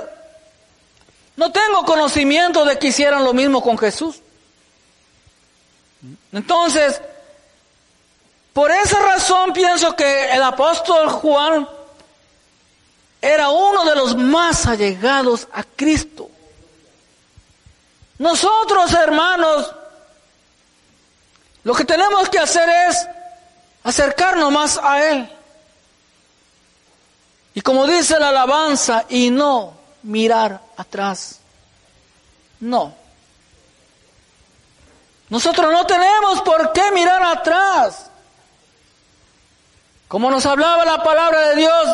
no 1.35 1.51
tengo 1.51 1.83
conocimiento 1.83 2.63
de 2.63 2.79
que 2.79 2.87
hicieran 2.87 3.25
lo 3.25 3.33
mismo 3.33 3.61
con 3.61 3.77
Jesús. 3.77 4.21
Entonces, 6.31 7.01
por 8.53 8.71
esa 8.71 9.01
razón 9.01 9.51
pienso 9.51 9.93
que 9.97 10.31
el 10.31 10.43
apóstol 10.43 11.09
Juan 11.09 11.67
era 13.21 13.49
uno 13.49 13.85
de 13.85 13.95
los 13.95 14.15
más 14.15 14.65
allegados 14.65 15.47
a 15.51 15.63
Cristo. 15.63 16.29
Nosotros, 18.17 18.93
hermanos, 18.93 19.73
lo 21.63 21.73
que 21.73 21.85
tenemos 21.85 22.29
que 22.29 22.39
hacer 22.39 22.69
es 22.89 23.07
acercarnos 23.83 24.51
más 24.51 24.77
a 24.77 25.03
Él. 25.03 25.29
Y 27.53 27.61
como 27.61 27.87
dice 27.87 28.19
la 28.19 28.29
alabanza, 28.29 29.05
y 29.09 29.31
no 29.31 29.73
mirar 30.03 30.61
atrás. 30.77 31.39
No. 32.59 32.93
Nosotros 35.29 35.71
no 35.71 35.85
tenemos 35.85 36.41
por 36.41 36.71
qué 36.71 36.91
mirar 36.91 37.23
atrás. 37.23 38.11
Como 40.07 40.29
nos 40.29 40.45
hablaba 40.45 40.85
la 40.85 41.03
palabra 41.03 41.49
de 41.49 41.55
Dios 41.55 41.89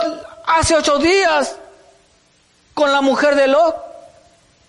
hace 0.46 0.76
ocho 0.76 0.98
días 0.98 1.56
con 2.74 2.92
la 2.92 3.02
mujer 3.02 3.36
de 3.36 3.48
Lot, 3.48 3.76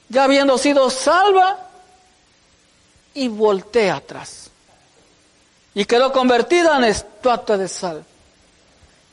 ya 0.08 0.24
habiendo 0.24 0.58
sido 0.58 0.90
salva, 0.90 1.58
y 3.14 3.28
voltea 3.28 3.96
atrás. 3.96 4.50
Y 5.74 5.84
quedó 5.84 6.12
convertida 6.12 6.76
en 6.76 6.84
estatua 6.84 7.56
de 7.56 7.68
sal. 7.68 8.04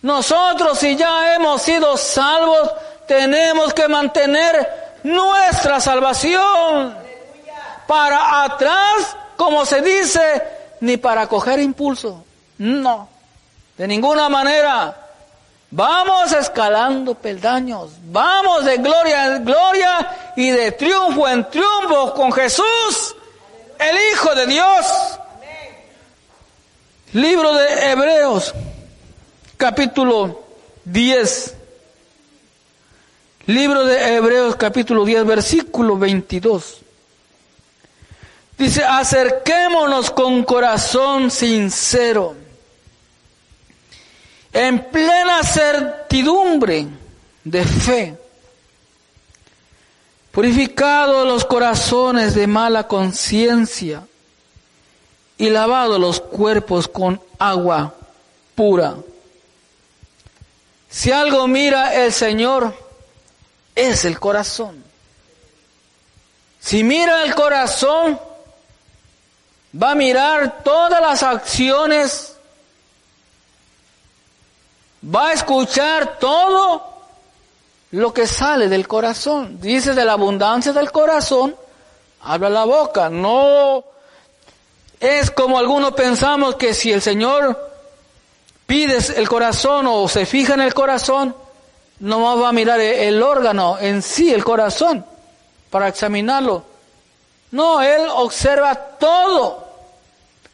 Nosotros, 0.02 0.80
si 0.80 0.96
ya 0.96 1.36
hemos 1.36 1.62
sido 1.62 1.98
salvos, 1.98 2.72
tenemos 3.08 3.74
que 3.74 3.88
mantener 3.88 5.00
nuestra 5.04 5.80
salvación. 5.80 6.96
Para 7.88 8.44
atrás, 8.44 9.18
como 9.36 9.66
se 9.66 9.82
dice, 9.82 10.44
ni 10.82 10.98
para 10.98 11.28
coger 11.28 11.60
impulso. 11.60 12.24
No, 12.58 13.10
de 13.78 13.88
ninguna 13.88 14.30
manera. 14.30 15.09
Vamos 15.72 16.32
escalando 16.32 17.14
peldaños, 17.14 17.92
vamos 18.06 18.66
de 18.66 18.78
gloria 18.78 19.36
en 19.36 19.46
gloria 19.46 20.34
y 20.36 20.50
de 20.50 20.72
triunfo 20.72 21.28
en 21.30 21.48
triunfo 21.48 22.14
con 22.16 22.32
Jesús, 22.32 23.16
el 23.78 23.96
Hijo 24.12 24.34
de 24.34 24.48
Dios. 24.48 24.86
Libro 27.14 27.54
de 27.54 27.92
Hebreos, 27.92 28.54
capítulo 29.58 30.44
10. 30.86 31.56
Libro 33.46 33.86
de 33.86 34.16
Hebreos, 34.16 34.56
capítulo 34.56 35.06
10, 35.06 35.26
versículo 35.26 35.98
22. 35.98 36.82
Dice, 38.58 38.84
acerquémonos 38.84 40.12
con 40.12 40.44
corazón 40.44 41.32
sincero, 41.32 42.36
en 44.60 44.92
plena 44.92 45.42
certidumbre 45.42 46.86
de 47.46 47.64
fe, 47.64 48.18
purificados 50.34 51.26
los 51.26 51.46
corazones 51.46 52.36
de 52.36 52.46
mala 52.46 52.86
conciencia 52.86 54.06
y 55.38 55.50
lavados 55.50 55.98
los 55.98 56.20
cuerpos 56.20 56.90
con 56.90 57.22
agua 57.38 57.96
pura. 58.54 58.98
Si 60.90 61.10
algo 61.10 61.48
mira 61.48 61.96
el 62.04 62.12
Señor, 62.12 62.76
es 63.76 64.04
el 64.04 64.20
corazón. 64.20 64.84
Si 66.60 66.84
mira 66.84 67.24
el 67.24 67.34
corazón, 67.34 68.20
va 69.82 69.92
a 69.92 69.96
mirar 69.96 70.64
todas 70.66 71.00
las 71.00 71.24
acciones, 71.24 72.36
va 75.04 75.30
a 75.30 75.34
escuchar 75.34 76.18
todo 76.20 76.84
lo 77.92 78.14
que 78.14 78.28
sale 78.28 78.68
del 78.68 78.88
corazón. 78.88 79.60
Dice 79.60 79.94
de 79.94 80.06
la 80.06 80.14
abundancia 80.14 80.74
del 80.74 80.92
corazón, 80.92 81.56
habla 82.22 82.50
la 82.50 82.66
boca. 82.66 83.10
No 83.10 83.84
es 85.00 85.32
como 85.32 85.58
algunos 85.58 85.94
pensamos 85.94 86.56
que 86.56 86.74
si 86.74 86.92
el 86.92 87.02
Señor 87.02 87.70
pide 88.66 88.98
el 89.16 89.28
corazón 89.28 89.88
o 89.88 90.08
se 90.08 90.26
fija 90.26 90.54
en 90.54 90.62
el 90.62 90.74
corazón, 90.74 91.36
no 92.00 92.40
va 92.40 92.50
a 92.50 92.54
mirar 92.54 92.80
el 92.80 93.22
órgano 93.22 93.78
en 93.80 94.02
sí, 94.02 94.32
el 94.32 94.44
corazón, 94.44 95.06
para 95.70 95.88
examinarlo. 95.88 96.64
No, 97.52 97.82
Él 97.82 98.08
observa 98.14 98.76
todo. 98.76 99.68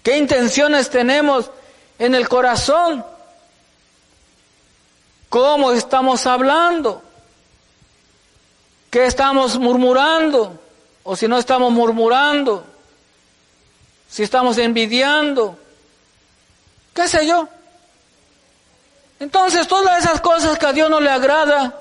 ¿Qué 0.01 0.17
intenciones 0.17 0.89
tenemos 0.89 1.51
en 1.99 2.15
el 2.15 2.29
corazón? 2.29 3.03
¿Cómo 5.35 5.73
estamos 5.73 6.25
hablando? 6.27 7.01
¿Qué 8.89 9.05
estamos 9.05 9.59
murmurando? 9.59 10.57
O 11.03 11.17
si 11.17 11.27
no 11.27 11.37
estamos 11.37 11.73
murmurando, 11.73 12.63
si 14.07 14.23
estamos 14.23 14.57
envidiando, 14.57 15.59
qué 16.93 17.09
sé 17.09 17.27
yo. 17.27 17.49
Entonces 19.19 19.67
todas 19.67 20.05
esas 20.05 20.21
cosas 20.21 20.57
que 20.57 20.67
a 20.67 20.71
Dios 20.71 20.89
no 20.89 21.01
le 21.01 21.09
agrada, 21.09 21.77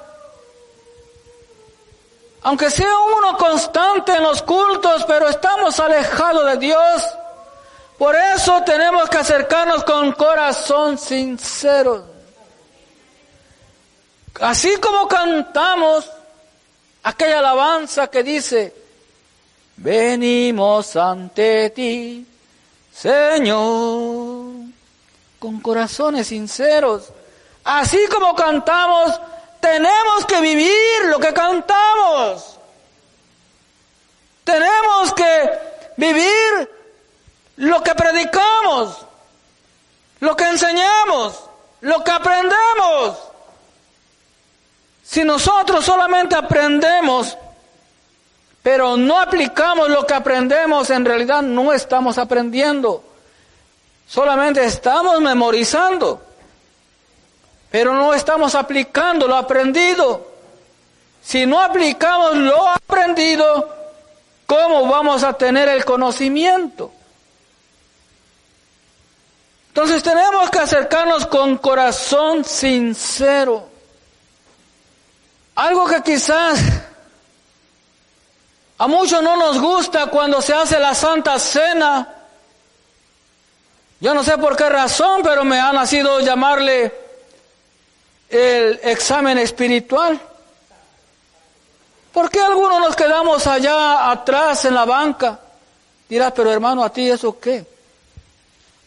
aunque 2.43 2.69
sea 2.71 2.99
uno 3.17 3.39
constante 3.39 4.17
en 4.17 4.25
los 4.25 4.43
cultos, 4.43 5.05
pero 5.05 5.29
estamos 5.29 5.79
alejados 5.79 6.45
de 6.47 6.57
Dios. 6.57 7.05
Por 7.99 8.17
eso 8.17 8.65
tenemos 8.65 9.09
que 9.09 9.19
acercarnos 9.19 9.85
con 9.85 10.11
corazón 10.11 10.99
sincero. 10.99 12.14
Así 14.41 14.77
como 14.79 15.07
cantamos 15.07 16.11
aquella 17.05 17.39
alabanza 17.39 18.09
que 18.09 18.23
dice, 18.23 18.75
venimos 19.77 20.97
ante 20.97 21.71
ti, 21.71 22.27
Señor, 22.93 24.53
con 25.39 25.61
corazones 25.61 26.27
sinceros. 26.27 27.11
Así 27.65 27.99
como 28.09 28.35
cantamos, 28.35 29.21
tenemos 29.61 30.27
que 30.27 30.41
vivir 30.41 31.05
lo 31.07 31.19
que 31.19 31.33
cantamos. 31.33 32.59
Tenemos 34.43 35.15
que 35.15 35.51
vivir 35.97 36.71
lo 37.57 37.83
que 37.83 37.95
predicamos, 37.95 38.99
lo 40.21 40.37
que 40.37 40.45
enseñamos, 40.45 41.41
lo 41.81 42.03
que 42.03 42.11
aprendemos. 42.11 43.34
Si 45.05 45.23
nosotros 45.23 45.85
solamente 45.85 46.35
aprendemos, 46.35 47.37
pero 48.63 48.97
no 48.97 49.21
aplicamos 49.21 49.89
lo 49.89 50.07
que 50.07 50.15
aprendemos, 50.15 50.91
en 50.91 51.05
realidad 51.05 51.43
no 51.43 51.73
estamos 51.73 52.19
aprendiendo. 52.19 53.05
Solamente 54.07 54.65
estamos 54.65 55.21
memorizando 55.21 56.25
pero 57.75 57.93
no 57.93 58.15
estamos 58.15 58.55
aplicando 58.55 59.27
lo 59.27 59.35
aprendido. 59.35 60.29
Si 61.21 61.45
no 61.45 61.61
aplicamos 61.61 62.37
lo 62.37 62.69
aprendido, 62.69 63.69
¿cómo 64.47 64.87
vamos 64.87 65.25
a 65.25 65.33
tener 65.33 65.69
el 65.69 65.85
conocimiento? 65.85 66.93
Entonces 69.71 70.05
tenemos 70.05 70.51
que 70.51 70.61
acercarnos 70.61 71.27
con 71.27 71.57
corazón 71.57 72.45
sincero. 72.45 73.69
Algo 75.57 75.87
que 75.87 76.03
quizás 76.03 76.61
a 78.79 78.87
muchos 78.89 79.23
no 79.23 79.37
nos 79.37 79.61
gusta 79.61 80.07
cuando 80.07 80.43
se 80.43 80.53
hace 80.53 80.79
la 80.79 80.95
Santa 80.95 81.39
Cena. 81.39 82.09
Yo 84.01 84.15
no 84.15 84.25
sé 84.25 84.37
por 84.39 84.57
qué 84.57 84.69
razón, 84.69 85.23
pero 85.23 85.45
me 85.45 85.59
ha 85.59 85.73
nacido 85.73 86.21
llamarle 86.21 87.05
el 88.35 88.81
examen 88.83 89.39
espiritual? 89.39 90.21
¿Por 92.13 92.31
qué 92.31 92.41
algunos 92.41 92.81
nos 92.81 92.97
quedamos 92.97 93.47
allá 93.47 94.11
atrás 94.11 94.65
en 94.65 94.75
la 94.75 94.85
banca? 94.85 95.39
Dirás, 96.09 96.33
pero 96.35 96.51
hermano, 96.51 96.85
¿a 96.85 96.91
ti 96.91 97.09
eso 97.09 97.39
qué? 97.39 97.65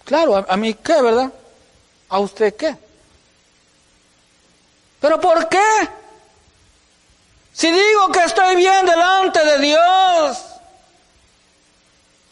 Claro, 0.03 0.45
a, 0.47 0.57
mí 0.57 0.73
qué, 0.75 1.01
¿verdad? 1.01 1.31
¿A 2.09 2.19
usted 2.19 2.55
qué? 2.55 2.75
¿Pero 4.99 5.19
por 5.19 5.49
qué? 5.49 5.89
Si 7.57 7.71
digo 7.71 8.11
que 8.11 8.23
estoy 8.23 8.55
bien 8.55 8.85
delante 8.85 9.43
de 9.43 9.57
Dios 9.57 10.43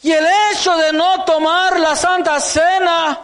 y 0.04 0.12
el 0.12 0.28
hecho 0.52 0.78
de 0.78 0.94
no 0.94 1.24
tomar 1.24 1.80
la 1.80 1.96
Santa 1.96 2.40
Cena 2.40 3.20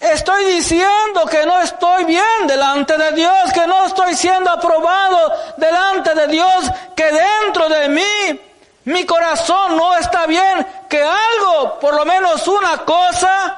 Estoy 0.00 0.44
diciendo 0.56 1.24
que 1.30 1.46
no 1.46 1.60
estoy 1.60 2.04
bien 2.04 2.46
delante 2.46 2.98
de 2.98 3.12
Dios, 3.12 3.52
que 3.54 3.66
no 3.66 3.86
estoy 3.86 4.14
siendo 4.14 4.50
aprobado 4.50 5.32
delante 5.56 6.14
de 6.14 6.26
Dios, 6.26 6.70
que 6.94 7.10
dentro 7.10 7.70
de 7.70 7.88
mí 7.88 8.40
mi 8.84 9.06
corazón 9.06 9.78
no 9.78 9.96
está 9.96 10.26
bien, 10.26 10.66
que 10.90 11.02
algo, 11.02 11.78
por 11.80 11.94
lo 11.94 12.04
menos 12.04 12.46
una 12.46 12.84
cosa, 12.84 13.56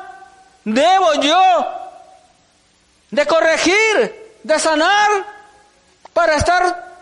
debo 0.62 1.14
yo 1.14 1.66
de 3.10 3.26
corregir, 3.26 4.38
de 4.44 4.58
sanar, 4.60 5.35
para 6.16 6.36
estar 6.36 6.94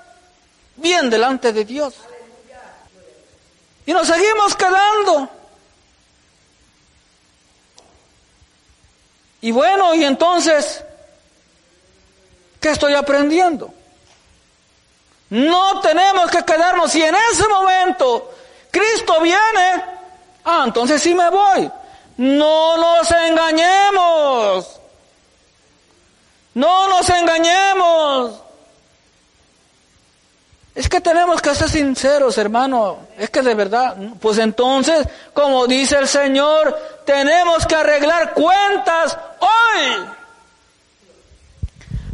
bien 0.75 1.09
delante 1.09 1.53
de 1.53 1.65
Dios. 1.65 1.95
Y 3.87 3.93
nos 3.93 4.09
seguimos 4.09 4.57
quedando 4.57 5.31
Y 9.41 9.53
bueno, 9.53 9.95
y 9.95 10.03
entonces, 10.03 10.83
¿qué 12.59 12.71
estoy 12.71 12.95
aprendiendo? 12.95 13.75
No 15.29 15.81
tenemos 15.81 16.31
que 16.31 16.43
quedarnos. 16.43 16.91
Si 16.91 17.03
en 17.03 17.15
ese 17.15 17.47
momento 17.47 18.33
Cristo 18.71 19.21
viene, 19.21 19.85
ah, 20.47 20.63
entonces 20.65 21.03
sí 21.03 21.15
me 21.15 21.29
voy. 21.29 21.71
No 22.17 22.79
nos 22.79 23.11
engañemos. 23.11 24.81
No 26.55 26.89
nos 26.89 27.07
engañemos. 27.11 28.44
Es 30.75 30.89
que 30.89 31.01
tenemos 31.01 31.41
que 31.41 31.55
ser 31.55 31.69
sinceros, 31.71 32.37
hermano. 32.37 32.99
Es 33.17 33.31
que 33.31 33.43
de 33.43 33.55
verdad, 33.55 33.97
pues 34.21 34.39
entonces, 34.39 35.07
como 35.33 35.67
dice 35.69 35.97
el 35.97 36.09
Señor, 36.09 36.77
tenemos 37.05 37.65
que 37.65 37.77
arreglar 37.77 38.35
cuentas 38.35 39.17
hoy. 39.39 40.07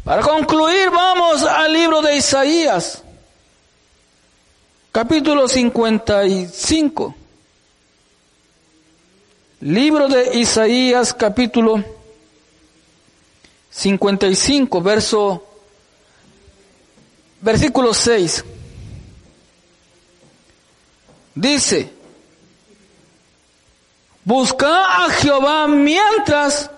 Para 0.05 0.23
concluir, 0.23 0.91
vamos 0.91 1.43
al 1.45 1.73
libro 1.73 2.03
de 2.03 2.17
Isaías, 2.17 3.03
capítulo 4.93 5.49
55. 5.49 7.15
Libro 9.61 10.09
de 10.09 10.39
Isaías, 10.39 11.15
capítulo 11.15 11.85
55, 13.71 14.83
verso, 14.83 15.50
versículo 17.41 17.95
6. 17.95 18.45
Dice, 21.35 21.91
busca 24.25 25.05
a 25.05 25.11
Jehová 25.11 25.67
mientras 25.67 26.71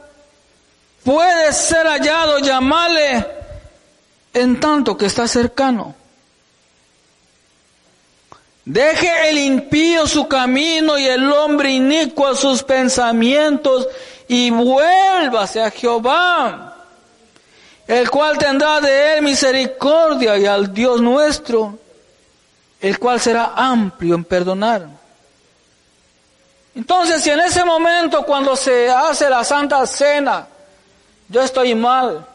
puede 1.04 1.52
ser 1.52 1.86
hallado, 1.86 2.38
llamarle 2.38 3.26
en 4.34 4.60
tanto 4.60 4.96
que 4.96 5.06
está 5.06 5.26
cercano. 5.26 5.94
Deje 8.64 9.30
el 9.30 9.38
impío 9.38 10.06
su 10.06 10.28
camino 10.28 10.96
y 10.96 11.04
el 11.04 11.30
hombre 11.32 11.70
inicuo 11.72 12.34
sus 12.36 12.62
pensamientos 12.62 13.88
y 14.28 14.50
vuélvase 14.50 15.60
a 15.60 15.70
Jehová, 15.70 16.71
el 17.92 18.08
cual 18.08 18.38
tendrá 18.38 18.80
de 18.80 19.18
él 19.18 19.22
misericordia 19.22 20.38
y 20.38 20.46
al 20.46 20.72
Dios 20.72 21.02
nuestro, 21.02 21.78
el 22.80 22.98
cual 22.98 23.20
será 23.20 23.52
amplio 23.54 24.14
en 24.14 24.24
perdonar. 24.24 24.88
Entonces, 26.74 27.22
si 27.22 27.28
en 27.28 27.40
ese 27.40 27.62
momento 27.66 28.24
cuando 28.24 28.56
se 28.56 28.88
hace 28.88 29.28
la 29.28 29.44
Santa 29.44 29.86
Cena, 29.86 30.46
yo 31.28 31.42
estoy 31.42 31.74
mal, 31.74 32.26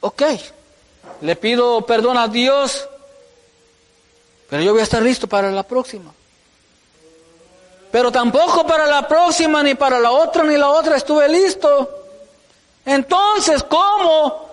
ok, 0.00 0.22
le 1.20 1.36
pido 1.36 1.86
perdón 1.86 2.18
a 2.18 2.26
Dios, 2.26 2.88
pero 4.50 4.60
yo 4.60 4.72
voy 4.72 4.80
a 4.80 4.84
estar 4.84 5.02
listo 5.02 5.28
para 5.28 5.52
la 5.52 5.62
próxima. 5.62 6.12
Pero 7.92 8.10
tampoco 8.10 8.66
para 8.66 8.88
la 8.88 9.06
próxima, 9.06 9.62
ni 9.62 9.76
para 9.76 10.00
la 10.00 10.10
otra, 10.10 10.42
ni 10.42 10.56
la 10.56 10.68
otra 10.68 10.96
estuve 10.96 11.28
listo. 11.28 12.07
Entonces, 12.88 13.62
¿cómo? 13.64 14.48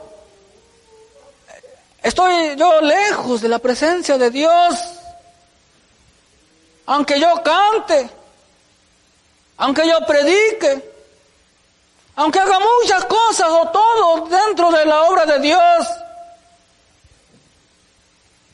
Estoy 2.04 2.58
yo 2.58 2.82
lejos 2.82 3.40
de 3.40 3.48
la 3.48 3.60
presencia 3.60 4.18
de 4.18 4.30
Dios. 4.30 4.78
Aunque 6.86 7.18
yo 7.18 7.42
cante, 7.42 8.10
aunque 9.56 9.88
yo 9.88 10.06
predique, 10.06 10.92
aunque 12.18 12.40
haga 12.40 12.60
muchas 12.60 13.06
cosas 13.06 13.48
o 13.50 13.70
todo 13.70 14.28
dentro 14.28 14.70
de 14.70 14.86
la 14.86 15.04
obra 15.04 15.26
de 15.26 15.40
Dios. 15.40 15.88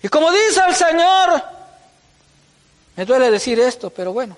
Y 0.04 0.10
como 0.10 0.32
dice 0.32 0.62
el 0.68 0.76
Señor, 0.76 1.44
me 2.98 3.06
duele 3.06 3.32
decir 3.32 3.60
esto, 3.60 3.90
pero 3.90 4.14
bueno. 4.14 4.38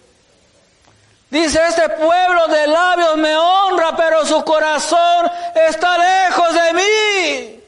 Dice, 1.34 1.60
este 1.68 1.90
pueblo 1.90 2.48
de 2.48 2.68
labios 2.68 3.18
me 3.18 3.36
honra, 3.36 3.96
pero 3.96 4.24
su 4.24 4.46
corazón 4.46 5.32
está 5.68 5.98
lejos 5.98 6.54
de 6.54 6.74
mí. 6.74 7.64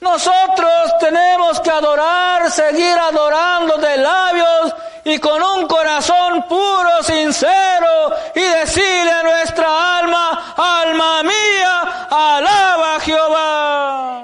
Nosotros 0.00 0.98
tenemos 1.00 1.60
que 1.60 1.70
adorar, 1.70 2.50
seguir 2.50 2.96
adorando 2.96 3.76
de 3.76 3.98
labios 3.98 4.74
y 5.04 5.18
con 5.18 5.42
un 5.42 5.68
corazón 5.68 6.44
puro, 6.48 7.02
sincero 7.02 8.16
y 8.36 8.40
decirle 8.40 9.10
a 9.10 9.22
nuestra 9.24 9.98
alma, 9.98 10.54
alma 10.56 11.22
mía, 11.24 12.06
alaba 12.08 12.94
a 12.96 13.00
Jehová. 13.00 14.22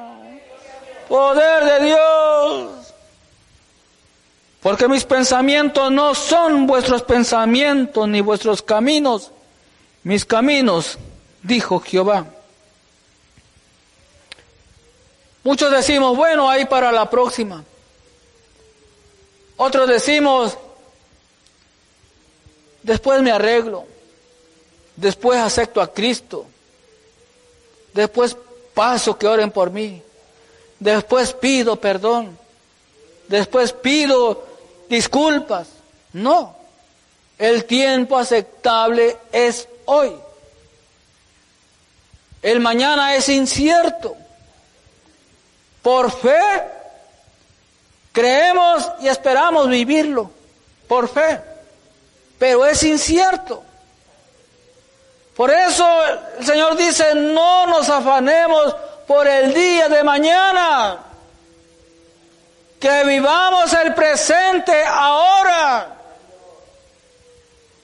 Poder 1.07 1.65
de 1.67 1.85
Dios. 1.85 2.08
Porque 4.69 4.87
mis 4.87 5.07
pensamientos 5.07 5.91
no 5.91 6.15
son 6.15 6.67
vuestros 6.67 7.01
pensamientos 7.03 8.07
ni 8.07 8.21
vuestros 8.21 8.61
caminos. 8.61 9.31
Mis 10.03 10.27
caminos, 10.27 10.99
dijo 11.43 11.81
Jehová. 11.81 12.27
Muchos 15.43 15.71
decimos, 15.71 16.15
bueno, 16.15 16.51
ahí 16.51 16.67
para 16.67 16.93
la 16.93 17.09
próxima. 17.09 17.65
Otros 19.57 19.89
decimos, 19.89 20.59
después 22.83 23.23
me 23.23 23.31
arreglo, 23.31 23.87
después 24.97 25.41
acepto 25.41 25.81
a 25.81 25.91
Cristo, 25.91 26.45
después 27.95 28.37
paso 28.75 29.17
que 29.17 29.27
oren 29.27 29.51
por 29.51 29.71
mí, 29.71 30.03
después 30.79 31.33
pido 31.33 31.77
perdón, 31.77 32.37
después 33.29 33.73
pido 33.73 34.47
disculpas. 34.89 35.69
No, 36.13 36.57
el 37.39 37.65
tiempo 37.65 38.19
aceptable 38.19 39.17
es 39.33 39.69
hoy. 39.85 40.13
El 42.43 42.61
mañana 42.61 43.15
es 43.15 43.29
incierto. 43.29 44.17
Por 45.83 46.11
fe, 46.11 46.41
creemos 48.13 48.91
y 49.01 49.09
esperamos 49.09 49.69
vivirlo, 49.69 50.31
por 50.87 51.09
fe, 51.09 51.41
pero 52.39 52.67
es 52.67 52.83
incierto. 52.83 53.63
Por 55.37 55.53
eso 55.53 55.87
el 56.39 56.45
Señor 56.45 56.77
dice, 56.77 57.15
no 57.15 57.67
nos 57.67 57.89
afanemos 57.89 58.75
por 59.07 59.27
el 59.27 59.55
día 59.55 59.89
de 59.89 60.03
mañana, 60.03 60.99
que 62.81 63.05
vivamos 63.05 63.73
el 63.73 63.95
presente 63.95 64.85
ahora. 64.85 65.97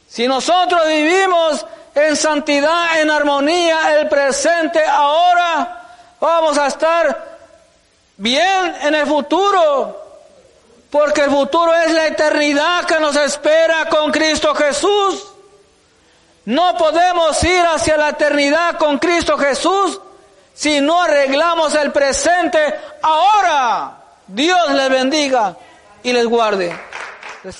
Si 0.09 0.29
nosotros 0.29 0.87
vivimos 0.87 1.67
en 1.95 2.17
santidad, 2.17 3.01
en 3.01 3.11
armonía, 3.11 3.99
el 3.99 4.09
presente 4.09 4.85
ahora, 4.85 5.83
vamos 6.21 6.57
a 6.59 6.69
estar 6.69 7.37
bien 8.17 8.77
en 8.83 8.95
el 8.95 9.07
futuro, 9.07 10.01
porque 10.91 11.23
el 11.23 11.31
futuro 11.31 11.75
es 11.75 11.91
la 11.91 12.07
eternidad 12.07 12.85
que 12.85 13.01
nos 13.01 13.17
espera 13.17 13.89
con 13.89 14.13
Cristo 14.13 14.55
Jesús. 14.55 15.27
No 16.45 16.77
podemos 16.77 17.43
ir 17.43 17.65
hacia 17.65 17.97
la 17.97 18.11
eternidad 18.11 18.77
con 18.77 18.99
Cristo 18.99 19.37
Jesús 19.37 20.01
si 20.53 20.81
no 20.81 21.03
arreglamos 21.03 21.75
el 21.75 21.91
presente 21.91 22.75
ahora. 23.03 24.04
Dios 24.27 24.73
les 24.73 24.89
bendiga 24.89 25.57
y 26.03 26.13
les 26.13 26.27
guarde. 26.27 26.75